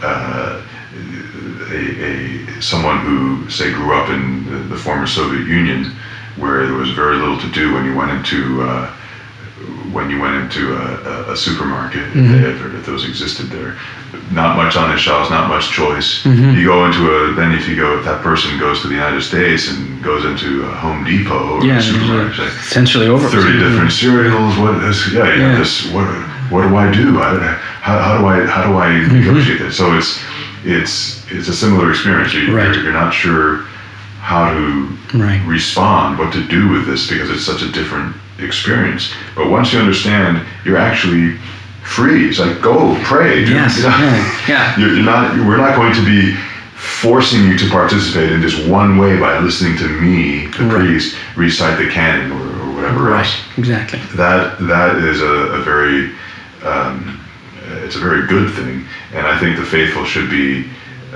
[0.03, 0.63] uh,
[1.73, 5.93] a, a someone who say grew up in the, the former Soviet Union,
[6.37, 8.95] where there was very little to do when you went into uh,
[9.93, 13.77] when you went into a, a, a supermarket, if, they, if, if those existed there.
[14.31, 16.25] Not much on the shelves, not much choice.
[16.25, 19.23] You go into a then if you go if that person goes to the United
[19.23, 21.79] States and goes into a Home Depot or Yeah.
[21.79, 23.29] a supermarket, like, Essentially over.
[23.29, 24.57] thirty different cereals.
[24.59, 25.59] What is yeah, you Yeah.
[25.59, 26.07] this what
[26.51, 27.21] what do I do?
[27.21, 27.37] I,
[27.81, 29.21] how, how do I how do I Mm-hmm.
[29.21, 29.77] negotiate this?
[29.77, 30.21] So it's
[30.65, 32.33] it's it's a similar experience.
[32.35, 32.73] You, Right.
[32.75, 33.65] you're, you're not sure
[34.21, 35.43] how to Right.
[35.47, 38.15] respond, what to do with this because it's such a different
[38.45, 39.13] experience.
[39.37, 41.37] But once you understand, you're actually
[41.85, 42.29] free.
[42.29, 43.45] It's like go pray.
[43.45, 43.89] Yes, You know?
[43.91, 44.77] yeah, yeah.
[44.81, 45.35] You're, you're not.
[45.37, 46.35] We're not going to be
[46.77, 50.75] forcing you to participate in just one way by listening to me, the Right.
[50.87, 53.21] priest, recite the canon or, or whatever Right.
[53.25, 53.99] else Exactly.
[54.17, 56.11] that that is a, a very
[56.65, 57.21] um,
[57.85, 58.85] it's a very good thing,
[59.15, 60.65] and I think the faithful should be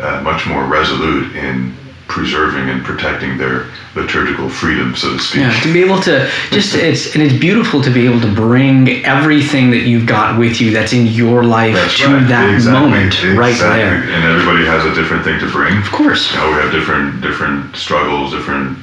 [0.01, 1.75] uh, much more resolute in
[2.09, 5.41] preserving and protecting their liturgical freedom, so to speak.
[5.41, 9.05] Yeah, to be able to just it's and it's beautiful to be able to bring
[9.05, 12.29] everything that you've got with you that's in your life That's to right.
[12.29, 12.81] that Exactly.
[12.81, 13.79] moment right Exactly.
[13.83, 14.15] there.
[14.15, 15.77] And everybody has a different thing to bring.
[15.79, 16.31] Of course.
[16.33, 18.79] You know, we have different different struggles, different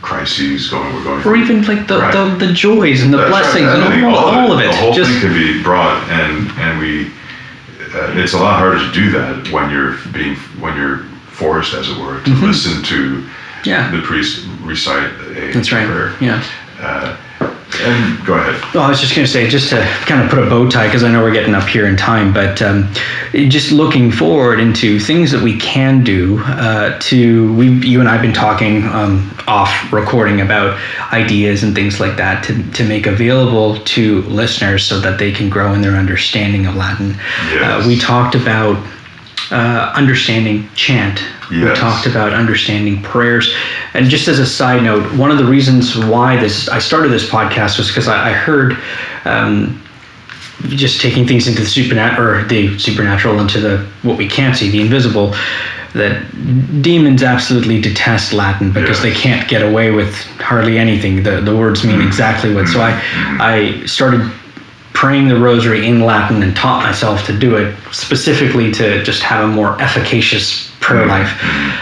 [0.00, 0.94] crises going.
[0.94, 1.18] We're going.
[1.20, 1.36] Or through.
[1.36, 2.12] even like the, Right.
[2.12, 4.66] the, the joys and the That's right, blessings everything, and all, all of it.
[4.70, 7.10] The whole Just thing can be brought, and and we.
[7.94, 11.04] Uh, it's a lot harder to do that when you're being when you're
[11.34, 13.22] forced, as it were, to listen to
[13.64, 13.70] Mm-hmm.
[13.70, 13.90] Yeah.
[13.90, 15.86] the priest recite a that's right.
[15.86, 16.14] prayer.
[16.20, 16.44] Yeah.
[16.78, 17.16] Uh,
[17.80, 18.62] and go ahead.
[18.74, 20.86] Well, I was just going to say, just to kind of put a bow tie,
[20.86, 22.92] because I know we're getting up here in time, but um,
[23.32, 28.12] just looking forward into things that we can do uh, to, we, you and I
[28.12, 30.78] have been talking um, off recording about
[31.12, 35.48] ideas and things like that to, to make available to listeners so that they can
[35.48, 37.14] grow in their understanding of Latin.
[37.50, 37.82] Yes.
[37.82, 38.76] Uh, we talked about
[39.50, 41.22] uh, understanding chant.
[41.50, 43.54] We talked about understanding prayers.
[43.92, 47.28] And just as a side note, one of the reasons why this I started this
[47.28, 48.76] podcast was because I, I heard
[49.24, 49.80] um,
[50.70, 54.70] just taking things into the supernatural or the supernatural into the what we can't see,
[54.70, 55.34] the invisible.
[55.92, 56.24] That
[56.82, 59.02] demons absolutely detest Latin because Yes.
[59.02, 61.22] they can't get away with hardly anything.
[61.22, 62.66] The the words mean exactly what.
[62.66, 63.00] So I
[63.38, 64.28] I started
[64.94, 69.44] praying the rosary in Latin and taught myself to do it specifically to just have
[69.44, 71.30] a more efficacious prayer life.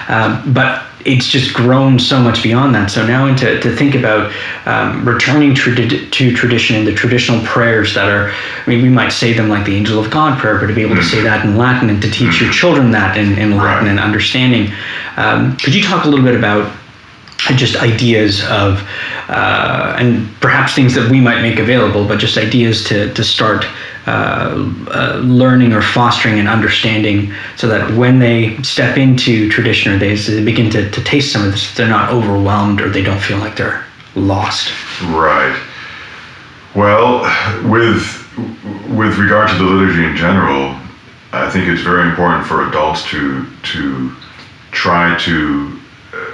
[0.09, 2.91] Um, but it's just grown so much beyond that.
[2.91, 4.33] So now, to, to think about
[4.67, 9.11] um, returning tradi- to tradition and the traditional prayers that are, I mean, we might
[9.11, 11.45] say them like the Angel of God prayer, but to be able to say that
[11.45, 13.91] in Latin and to teach your children that in, in Latin Right.
[13.91, 14.73] and understanding.
[15.17, 16.73] Um, could you talk a little bit about
[17.51, 18.87] just ideas of,
[19.29, 23.65] uh, and perhaps things that we might make available, but just ideas to, to start
[24.07, 29.99] uh, uh, learning or fostering and understanding so that when they step into tradition or
[29.99, 33.21] they, they begin to, to taste some of this, they're not overwhelmed or they don't
[33.21, 33.85] feel like they're
[34.15, 34.73] lost.
[35.05, 35.57] Right.
[36.75, 37.23] Well,
[37.71, 38.19] with
[38.89, 40.75] with regard to the liturgy in general,
[41.33, 44.17] I think it's very important for adults to to
[44.71, 45.81] try to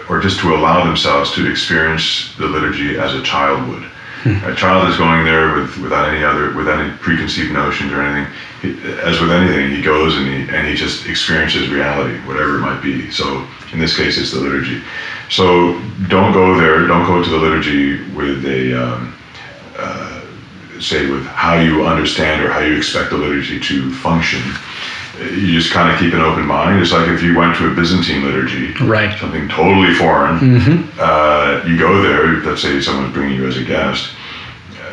[0.08, 3.88] or just to allow themselves to experience the liturgy as a child would.
[4.26, 8.32] A child is going there with, without any other with any preconceived notions or anything.
[8.60, 8.70] He,
[9.00, 12.82] as with anything, he goes and he and he just experiences reality, whatever it might
[12.82, 13.10] be.
[13.10, 14.82] So in this case, it's the liturgy.
[15.30, 16.86] So don't go there.
[16.86, 19.14] Don't go to the liturgy with a um,
[19.76, 20.20] uh,
[20.80, 24.42] say with how you understand or how you expect the liturgy to function.
[25.20, 26.80] You just kind of keep an open mind.
[26.80, 29.18] It's like if you went to a Byzantine liturgy, Right.
[29.18, 30.88] something totally foreign.
[30.98, 32.36] Uh, you go there.
[32.42, 34.10] Let's say someone's bringing you as a guest.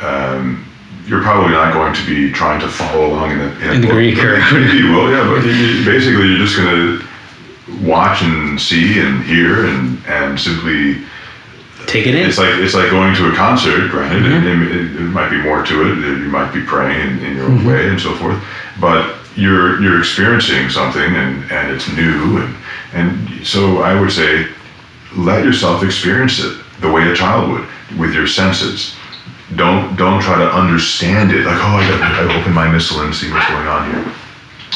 [0.01, 0.65] Um,
[1.05, 3.87] you're probably not going to be trying to follow along in the, In the.
[3.87, 5.27] Greek or- Maybe you will, yeah.
[5.29, 6.69] But you- basically, you're just going
[6.99, 7.05] to
[7.83, 11.01] watch and see and hear and and simply
[11.87, 12.27] Take it in.
[12.27, 14.25] it's like it's like going to a concert, granted.
[14.25, 15.97] It, it, it might be more to it.
[16.19, 18.41] You might be praying in, in your own way and so forth,
[18.79, 22.55] but you're you're experiencing something and, and it's new and
[22.93, 24.47] and so I would say
[25.17, 27.67] let yourself experience it the way a child would
[27.99, 28.95] with your senses.
[29.55, 33.13] Don't don't try to understand it like oh I got I open my missal and
[33.13, 34.13] see what's going on here.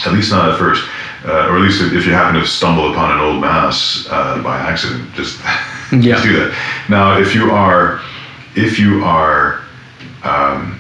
[0.06, 0.88] At least not at first,
[1.26, 4.58] uh, or at least if you happen to stumble upon an old mass uh, by
[4.60, 5.40] accident, just
[5.92, 6.14] Yeah.
[6.16, 6.86] just do that.
[6.88, 8.00] Now, if you are,
[8.56, 9.62] if you are,
[10.24, 10.79] um,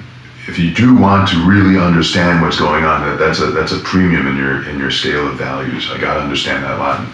[0.49, 3.79] if you do want to really understand what's going on, that, that's a that's a
[3.79, 5.89] premium in your in your scale of values.
[5.91, 7.07] I got to understand that Latin.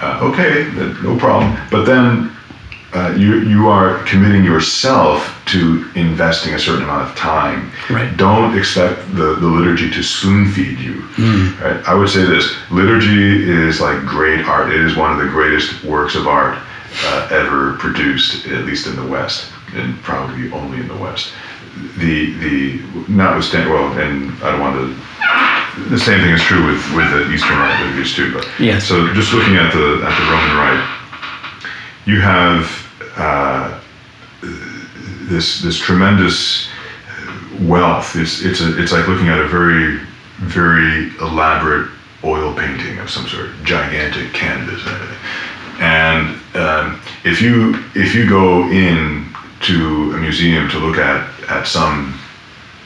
[0.00, 0.70] Uh, okay,
[1.02, 1.58] no problem.
[1.72, 2.30] But then
[2.94, 7.72] uh, you you are committing yourself to investing a certain amount of time.
[7.90, 8.16] Right.
[8.16, 11.02] Don't expect the, the liturgy to spoon feed you.
[11.60, 11.84] Right?
[11.84, 14.72] I would say this: liturgy is like great art.
[14.72, 16.56] It is one of the greatest works of art
[17.04, 21.32] uh, ever produced, at least in the West, and probably only in the West.
[21.98, 25.90] The the notwithstanding, well, and I don't want to.
[25.90, 28.32] The same thing is true with with the Eastern Rite liturgies too.
[28.32, 28.84] But Yes.
[28.84, 30.98] So just looking at the at the Roman Rite,
[32.06, 33.80] you have uh,
[35.28, 36.68] this this tremendous
[37.60, 38.16] wealth.
[38.16, 40.00] It's it's a, it's like looking at a very
[40.38, 41.90] very elaborate
[42.24, 45.18] oil painting of some sort, gigantic canvas and everything.
[45.80, 49.27] And um, if you if you go in
[49.60, 52.18] to a museum to look at at some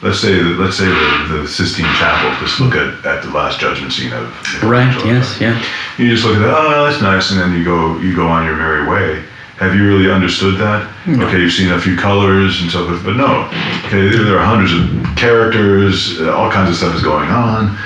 [0.01, 3.93] let's say let's say the, the Sistine Chapel, just look at, at the Last Judgment
[3.93, 4.27] scene of
[4.63, 4.87] Right.
[4.87, 5.13] Michelangelo.
[5.13, 5.39] Yes.
[5.41, 5.65] Yeah.
[5.97, 8.45] You just look at that, oh, that's nice, and then you go you go on
[8.45, 9.23] your merry way.
[9.57, 10.89] Have you really understood that?
[11.07, 13.45] Okay, you've seen a few colors and so forth, but no.
[13.85, 17.77] Okay, there, are hundreds of characters, uh, all kinds of stuff is going on.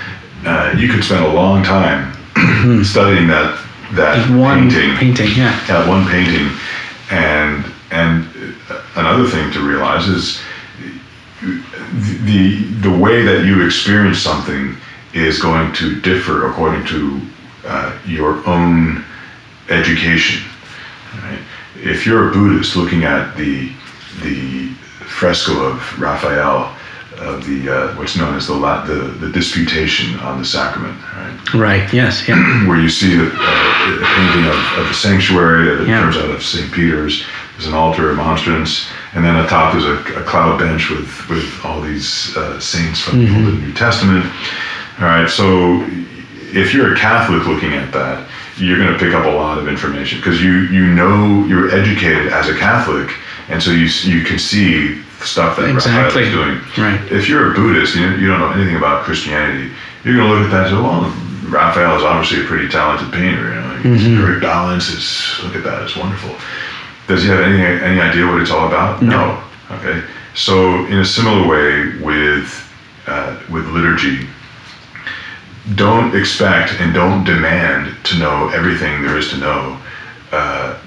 [0.45, 2.13] Uh, you could spend a long time
[2.83, 3.61] studying that
[3.93, 5.27] that Just one painting painting.
[5.35, 5.53] Yeah.
[5.69, 6.47] at one painting
[7.11, 8.25] and and
[8.97, 10.41] another thing to realize is
[11.41, 14.75] the the way that you experience something
[15.13, 17.21] is going to differ according to
[17.65, 19.03] uh, your own
[19.69, 20.43] education
[21.23, 21.39] right?
[21.75, 23.71] if you're a buddhist looking at the
[24.23, 24.69] the
[25.05, 26.73] fresco of raphael
[27.17, 31.33] of the uh, what's known as the, La- the the disputation on the sacrament right
[31.53, 31.93] Right.
[31.93, 32.27] Yes.
[32.27, 32.67] Yeah.
[32.67, 36.01] where you see the, uh, a painting of, of the sanctuary that Yeah.
[36.01, 36.69] turns out of St.
[36.73, 37.23] Peter's.
[37.57, 41.65] There's an altar, a monstrance, and then atop there's a, a cloud bench with, with
[41.65, 44.23] all these uh, saints from the Old and New Testament.
[44.99, 45.83] All right, so
[46.53, 49.67] if you're a Catholic looking at that, you're going to pick up a lot of
[49.67, 53.09] information because you you know you're educated as a Catholic,
[53.49, 56.23] and so you you can see stuff that Exactly.
[56.23, 56.85] Raphael is doing.
[56.85, 57.11] Right.
[57.11, 60.45] If you're a Buddhist, you, you don't know anything about Christianity, you're going to look
[60.45, 61.09] at that and say, well,
[61.49, 63.49] Raphael is obviously a pretty talented painter.
[63.49, 64.93] You know, he's very balanced.
[64.93, 66.35] It's, look at that, it's wonderful.
[67.07, 69.01] Does he have any any idea what it's all about?
[69.01, 69.41] No.
[69.71, 70.03] Okay.
[70.35, 72.73] So in a similar way with
[73.07, 74.27] uh, with liturgy,
[75.75, 79.81] don't expect and don't demand to know everything there is to know
[80.31, 80.77] uh,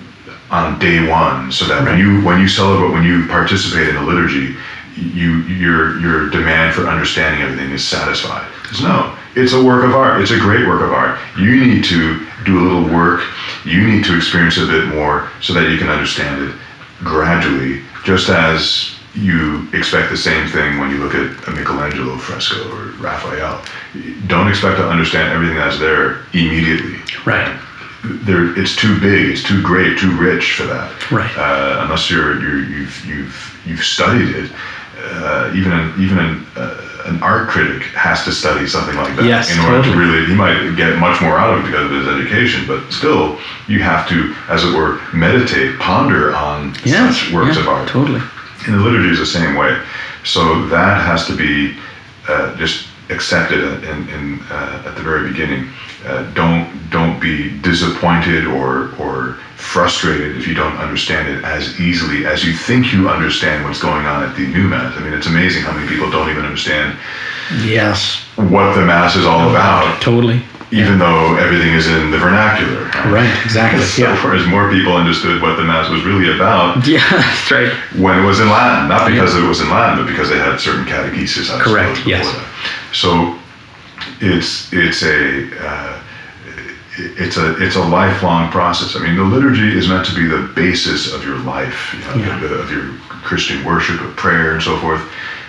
[0.50, 4.02] on day one, so that when you when you celebrate when you participate in a
[4.02, 4.56] liturgy,
[4.96, 8.46] you your your demand for understanding everything is satisfied.
[8.62, 10.20] Because no, it's a work of art.
[10.20, 11.18] It's a great work of art.
[11.38, 13.22] You need to do a little work.
[13.64, 16.56] You need to experience a bit more so that you can understand it
[16.98, 22.68] gradually, just as you expect the same thing when you look at a Michelangelo fresco
[22.70, 23.62] or Raphael.
[24.26, 26.98] Don't expect to understand everything that's there immediately.
[27.26, 27.58] Right.
[28.02, 31.10] There, it's too big, it's too great, too rich for that.
[31.10, 31.36] Right.
[31.36, 34.50] Uh, unless you're, you're you've you've you've studied it.
[35.02, 39.24] Uh, even an, even an, uh, an art critic has to study something like that
[39.24, 39.94] Yes, in order totally.
[39.94, 40.26] to really.
[40.26, 43.38] He might get much more out of it because of his education, but still,
[43.68, 47.16] you have to, as it were, meditate, ponder on Yes.
[47.16, 47.88] such works yeah, of art.
[47.88, 48.20] Totally.
[48.66, 49.80] And the liturgy is the same way.
[50.24, 51.76] So that has to be
[52.28, 55.68] uh, just accepted in, in, uh, at the very beginning.
[56.06, 62.24] Uh, don't don't be disappointed or or frustrated if you don't understand it as easily
[62.24, 64.96] as you think you understand what's going on at the new mass.
[64.96, 66.96] I mean, it's amazing how many people don't even understand
[67.62, 68.24] Yes.
[68.36, 70.40] what the mass is all about, Totally.
[70.70, 72.84] even though everything is in the vernacular.
[73.12, 73.28] Right.
[73.44, 73.84] Exactly.
[73.84, 74.24] So, Yeah.
[74.24, 77.04] whereas more people understood what the mass was really about Yeah.
[77.10, 77.72] That's right.
[78.00, 80.58] when it was in Latin, not because it was in Latin, but because they had
[80.58, 81.50] certain catechesis.
[81.50, 82.24] I Correct, suppose, yes.
[82.26, 82.49] before that.
[82.92, 83.38] So
[84.20, 86.02] it's it's a uh,
[86.98, 88.96] it's a it's a lifelong process.
[88.96, 92.14] I mean, the liturgy is meant to be the basis of your life, you know,
[92.26, 92.38] Yeah.
[92.40, 92.90] the- of your
[93.22, 95.00] Christian worship, of prayer, and so forth.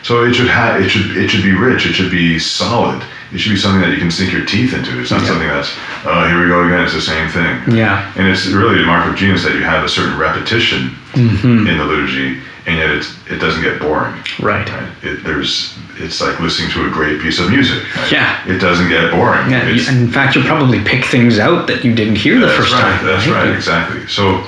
[0.03, 1.85] So it should have it should it should be rich.
[1.85, 3.03] It should be solid.
[3.33, 4.99] It should be something that you can sink your teeth into.
[4.99, 5.27] It's not Yeah.
[5.27, 5.71] something that's
[6.05, 6.81] oh here we go again.
[6.83, 7.75] It's the same thing.
[7.75, 8.11] Yeah.
[8.17, 11.67] And it's really a mark of genius that you have a certain repetition Mm-hmm.
[11.67, 14.13] in the liturgy, and yet it's, it doesn't get boring.
[14.39, 14.65] Right.
[14.69, 14.87] Right?
[15.03, 17.83] It, there's, it's like listening to a great piece of music.
[17.95, 18.11] right?
[18.11, 18.47] Yeah.
[18.47, 19.49] It doesn't get boring.
[19.51, 19.67] Yeah.
[19.67, 22.81] It's- In fact, you'll probably pick things out that you didn't hear the first right.
[22.81, 23.05] time.
[23.05, 23.49] That's right.
[23.55, 24.07] Exactly.
[24.07, 24.43] So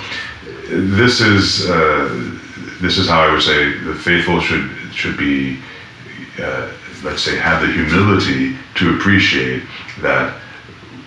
[0.70, 2.10] this is uh,
[2.82, 5.60] this is how I would say the faithful should should be.
[6.42, 6.70] Uh,
[7.04, 9.62] let's say have the humility to appreciate
[10.02, 10.34] that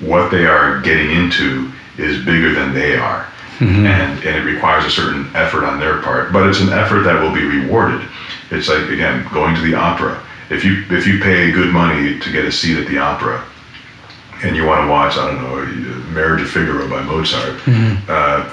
[0.01, 3.23] what they are getting into is bigger than they are.
[3.59, 3.87] Mm-hmm.
[3.87, 7.21] And, and it requires a certain effort on their part, but it's an effort that
[7.23, 8.07] will be rewarded.
[8.51, 10.23] It's like again going to the opera.
[10.51, 13.45] If you if you pay good money to get a seat at the opera,
[14.43, 15.57] and you want to watch I don't know
[16.13, 18.05] Marriage of Figaro by Mozart, mm-hmm.
[18.09, 18.49] uh,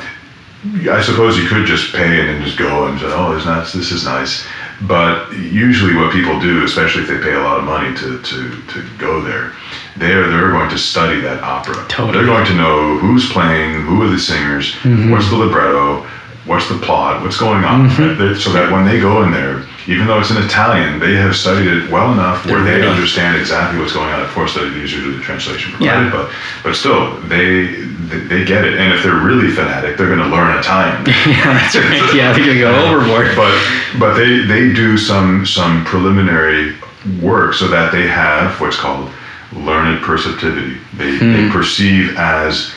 [0.89, 3.71] I suppose you could just pay and then just go and say, oh, isn't that,
[3.73, 4.47] this is nice.
[4.81, 8.61] But usually, what people do, especially if they pay a lot of money to, to,
[8.61, 9.53] to go there,
[9.97, 11.85] they're they're going to study that opera.
[11.89, 12.13] Totally.
[12.13, 15.11] They're going to know who's playing, who are the singers, mm-hmm.
[15.11, 16.07] what's the libretto,
[16.45, 17.89] what's the plot, what's going on?
[17.89, 18.19] Mm-hmm.
[18.19, 21.35] They- so that when they go in there, even though it's in Italian, they have
[21.35, 22.87] studied it well enough where They're they ready.
[22.87, 24.21] understand exactly what's going on.
[24.21, 26.11] Of course, they're usually the translation provided, Yeah.
[26.11, 26.31] but
[26.63, 27.65] but still, they,
[28.09, 28.77] they they get it.
[28.79, 31.05] And if they're really fanatic, they're going to learn Italian.
[31.05, 32.15] Yeah, that's right.
[32.15, 33.27] Yeah, they're gonna go overboard.
[33.35, 33.53] but
[33.99, 36.75] but they they do some some preliminary
[37.21, 39.09] work so that they have what's called
[39.51, 40.77] learned perceptivity.
[40.97, 41.33] They Hmm.
[41.33, 42.71] they perceive as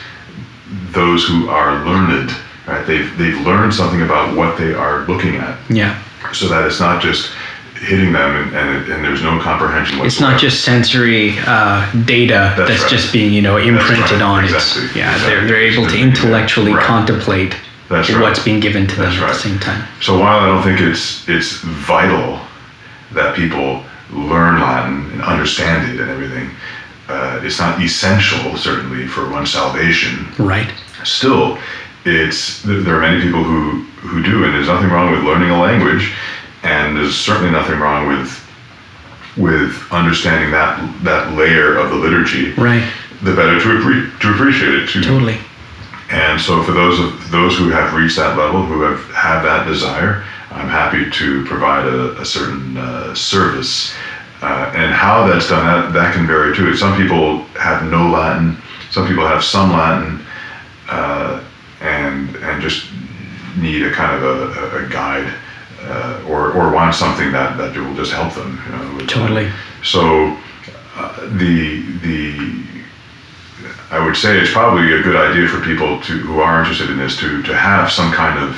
[0.91, 2.31] those who are learned.
[2.67, 2.85] Right?
[2.85, 5.97] They've they've learned something about what they are looking at, Yeah.
[6.33, 7.31] So that it's not just
[7.75, 10.07] hitting them and and, and there's no comprehension whatsoever.
[10.07, 12.91] It's not just sensory uh, data That's that's, right.
[12.91, 14.21] just being, you know, imprinted right.
[14.21, 14.85] on Exactly.
[14.85, 14.95] it.
[14.95, 15.35] Yeah, Exactly.
[15.35, 16.85] they're, they're able to intellectually Right.
[16.85, 17.55] contemplate
[17.89, 19.87] That's what's being given to them That's at the same time.
[20.01, 22.39] So while I don't think it's it's vital
[23.13, 26.49] that people learn Latin and understand it and everything,
[27.09, 30.27] uh, it's not essential certainly for one's salvation.
[30.39, 30.73] Right.
[31.03, 31.57] Still,
[32.07, 35.59] it's there are many people who who do, and there's nothing wrong with learning a
[35.59, 36.13] language,
[36.63, 38.43] and there's certainly nothing wrong with
[39.35, 42.53] with understanding that that layer of the liturgy.
[42.53, 42.89] Right.
[43.23, 44.89] The better to appre- to appreciate it.
[44.89, 45.37] To Totally.
[46.09, 49.65] and so for those of those who have reached that level, who have have that
[49.67, 53.93] desire, I'm happy to provide a, a certain uh, service.
[54.39, 56.75] Uh, and how that's done, that, that can vary too.
[56.75, 58.55] Some people have no Latin.
[58.91, 60.23] Some people have some Latin,
[60.89, 61.43] uh,
[61.81, 62.87] and and just
[63.57, 65.33] need a kind of a, a, guide,
[65.81, 68.61] uh, or or want something that, that will just help them.
[68.65, 69.51] You know, with Totally.
[69.83, 70.37] so
[70.95, 72.67] uh, the the
[73.89, 76.97] I would say it's probably a good idea for people to who are interested in
[76.97, 78.57] this to to have some kind of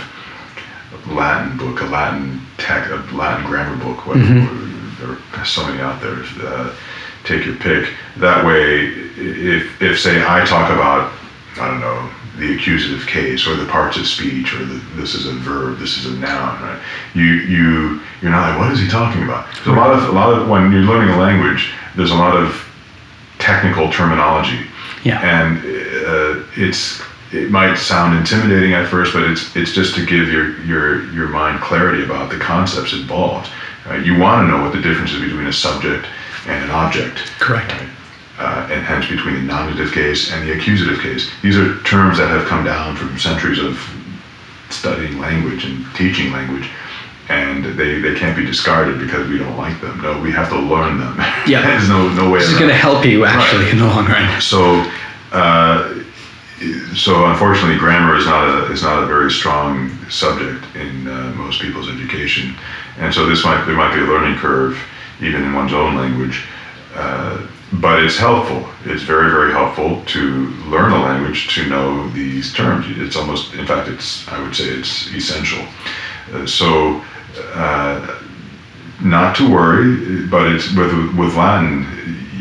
[1.08, 4.06] Latin book, a Latin tech, a Latin grammar book.
[4.06, 6.24] What, There are so many out there.
[6.42, 6.76] Uh,
[7.24, 7.94] take your pick.
[8.18, 11.12] That way, if if say I talk about
[11.60, 15.26] I don't know the accusative case or the parts of speech or the, this is
[15.26, 16.82] a verb, this is a noun, right?
[17.14, 19.54] You you you're not like what is he talking about?
[19.64, 22.36] So a lot of a lot of when you're learning a language, there's a lot
[22.38, 22.66] of
[23.40, 24.60] technical terminology,
[25.04, 25.20] Yeah.
[25.22, 27.02] and uh, it's
[27.32, 31.28] it might sound intimidating at first, but it's it's just to give your your your
[31.28, 33.50] mind clarity about the concepts involved.
[33.86, 34.06] Right?
[34.06, 36.06] You want to know what the difference is between a subject
[36.48, 37.18] and an object.
[37.40, 37.72] Correct.
[37.72, 37.90] Right?
[38.40, 41.30] Uh, and hence between the nominative case and the accusative case.
[41.42, 43.78] These are terms that have come down from centuries of
[44.70, 46.70] studying language and teaching language.
[47.28, 50.02] And they, they can't be discarded because we don't like them.
[50.02, 51.16] No, we have to learn them.
[51.46, 51.62] Yeah.
[51.68, 54.42] There's no, no way This is going to help you actually in the long run.
[54.42, 54.90] So,
[55.32, 56.04] uh,
[56.96, 61.62] so unfortunately, grammar is not a is not a very strong subject in uh, most
[61.62, 62.54] people's education,
[62.98, 64.78] and so this might there might be a learning curve
[65.22, 66.46] even in one's own language.
[66.96, 68.68] Uh, but it's helpful.
[68.86, 72.86] It's very very helpful to learn a language to know these terms.
[72.90, 75.66] It's almost, in fact, it's I would say it's essential.
[76.34, 77.02] Uh, so.
[77.54, 78.20] Uh,
[79.02, 81.86] not to worry, but it's with with Latin,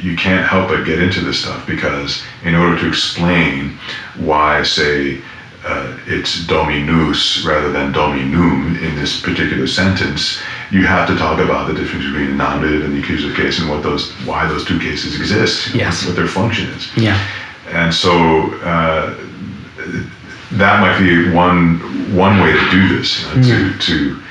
[0.03, 3.79] you can't help but get into this stuff because in order to explain
[4.17, 5.21] why, say,
[5.65, 10.41] uh, it's dominus rather than dominum in this particular sentence,
[10.71, 13.69] you have to talk about the difference between the nominative and the accusative case and
[13.71, 16.05] what those why those two cases exist, Yes.
[16.07, 16.95] what their function is.
[16.97, 17.19] Yeah.
[17.71, 18.13] And so
[18.63, 19.15] uh,
[20.53, 21.79] that might be one
[22.15, 24.23] one way to do this, you know, to to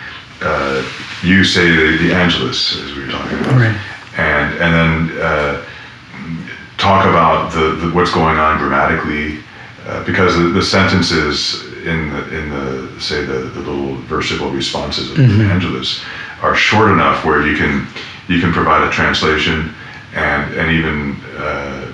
[0.41, 0.83] uh,
[1.23, 3.77] use say the, the Angelus as we were talking about, Right.
[4.17, 4.73] and and
[5.09, 5.63] then uh,
[6.77, 9.39] talk about the, the what's going on grammatically,
[9.87, 15.11] uh, because the, the sentences in the in the say the, the little versicle responses
[15.11, 16.03] of the Angelus
[16.41, 17.87] are short enough where you can
[18.27, 19.73] you can provide a translation
[20.13, 21.91] and and even uh,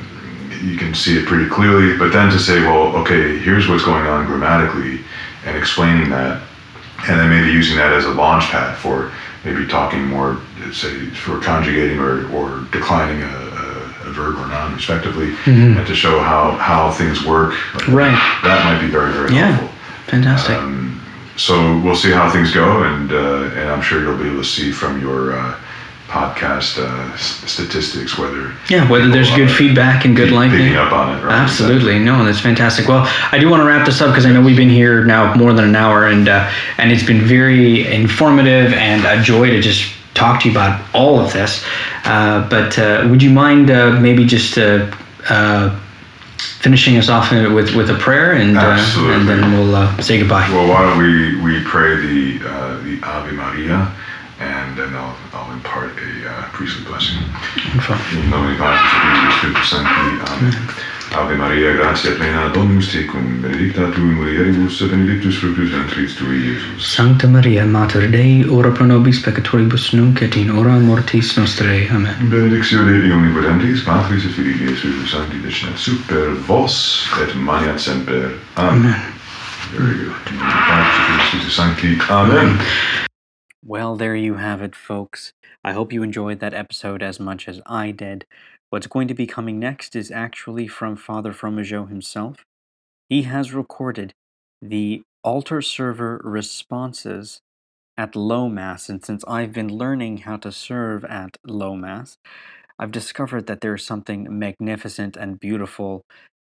[0.62, 1.98] you can see it pretty clearly.
[1.98, 5.02] But then to say, well, okay, here's what's going on grammatically,
[5.46, 6.42] and explaining that,
[7.08, 9.12] and then maybe using that as a launch pad for
[9.44, 10.40] maybe talking more,
[10.72, 15.94] say, for conjugating or, or declining a, a, a verb or noun, respectively, and to
[15.94, 17.52] show how, how things work.
[17.76, 17.94] like Mm-hmm.
[17.94, 18.40] Right.
[18.44, 19.52] That might be very, very Yeah.
[19.52, 19.78] helpful.
[20.08, 20.56] Fantastic.
[20.56, 20.83] Um,
[21.36, 24.48] so we'll see how things go, and uh, and I'm sure you'll be able to
[24.48, 25.60] see from your uh,
[26.08, 30.58] podcast uh, statistics whether yeah, whether there's good feedback and good liking.
[30.58, 31.24] picking up on it.
[31.24, 31.34] Right?
[31.34, 32.88] Absolutely, no, that's fantastic.
[32.88, 35.34] Well, I do want to wrap this up because I know we've been here now
[35.34, 39.62] more than an hour, and uh, and it's been very informative and a joy to
[39.62, 41.66] just talk to you about all of this.
[42.06, 44.94] Uh, but uh, would you mind uh, maybe just uh,
[45.30, 45.80] uh,
[46.60, 48.78] finishing us off with with a prayer, and uh,
[49.14, 50.48] and then we'll uh, say goodbye.
[50.50, 53.92] Well, why don't we we pray the uh, the Ave Maria,
[54.40, 57.18] and then I'll I'll impart a uh, priestly blessing.
[57.18, 60.32] In nomine Patris et Filii et Spiritus Sancti.
[60.32, 60.93] Amen.
[61.14, 66.40] Ave Maria, gratia plena, Dominus tecum, benedicta tu in mulieribus, et benedictus fructus ventris tui,
[66.42, 66.82] Iesus.
[66.96, 71.88] Sancta Maria, Mater Dei, ora pro nobis peccatoribus nunc et in hora mortis nostrae.
[71.92, 72.30] Amen.
[72.30, 78.34] Benedictio Dei omnipotentis, Patris et Filii et Spiritus Sancti, descendat super vos, et maneat semper.
[78.58, 79.00] Amen.
[79.78, 80.18] Very good.
[80.32, 81.98] In nomine Patris et Filii et Spiritus Sancti.
[82.10, 82.58] Amen.
[83.62, 85.34] Well, there you have it, folks.
[85.64, 88.26] I hope you enjoyed that episode as much as I did.
[88.74, 92.38] What's going to be coming next is actually from Father Fromageot himself.
[93.08, 94.14] He has recorded
[94.64, 97.40] the altar server responses
[97.96, 102.18] at low mass, and since I've been learning how to serve at low mass,
[102.80, 106.02] I've discovered that there's something magnificent and beautiful.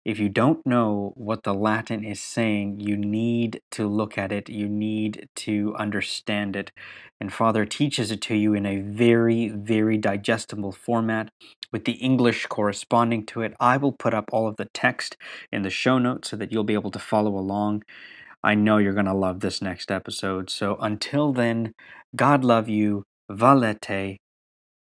[0.08, 4.47] If you don't know what the Latin is saying, you need to look at it,
[4.47, 6.72] you need to understand it.
[7.20, 11.28] And Father teaches it to you in a very, very digestible format
[11.74, 13.53] with the English corresponding to it.
[13.60, 15.18] I will put up all of the text
[15.51, 17.84] in the show notes so that you'll be able to follow along.
[18.41, 20.49] I know you're going to love this next episode.
[20.49, 21.74] So until then,
[22.16, 23.03] God love you.
[23.30, 24.16] Valete.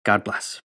[0.04, 0.60] God bless.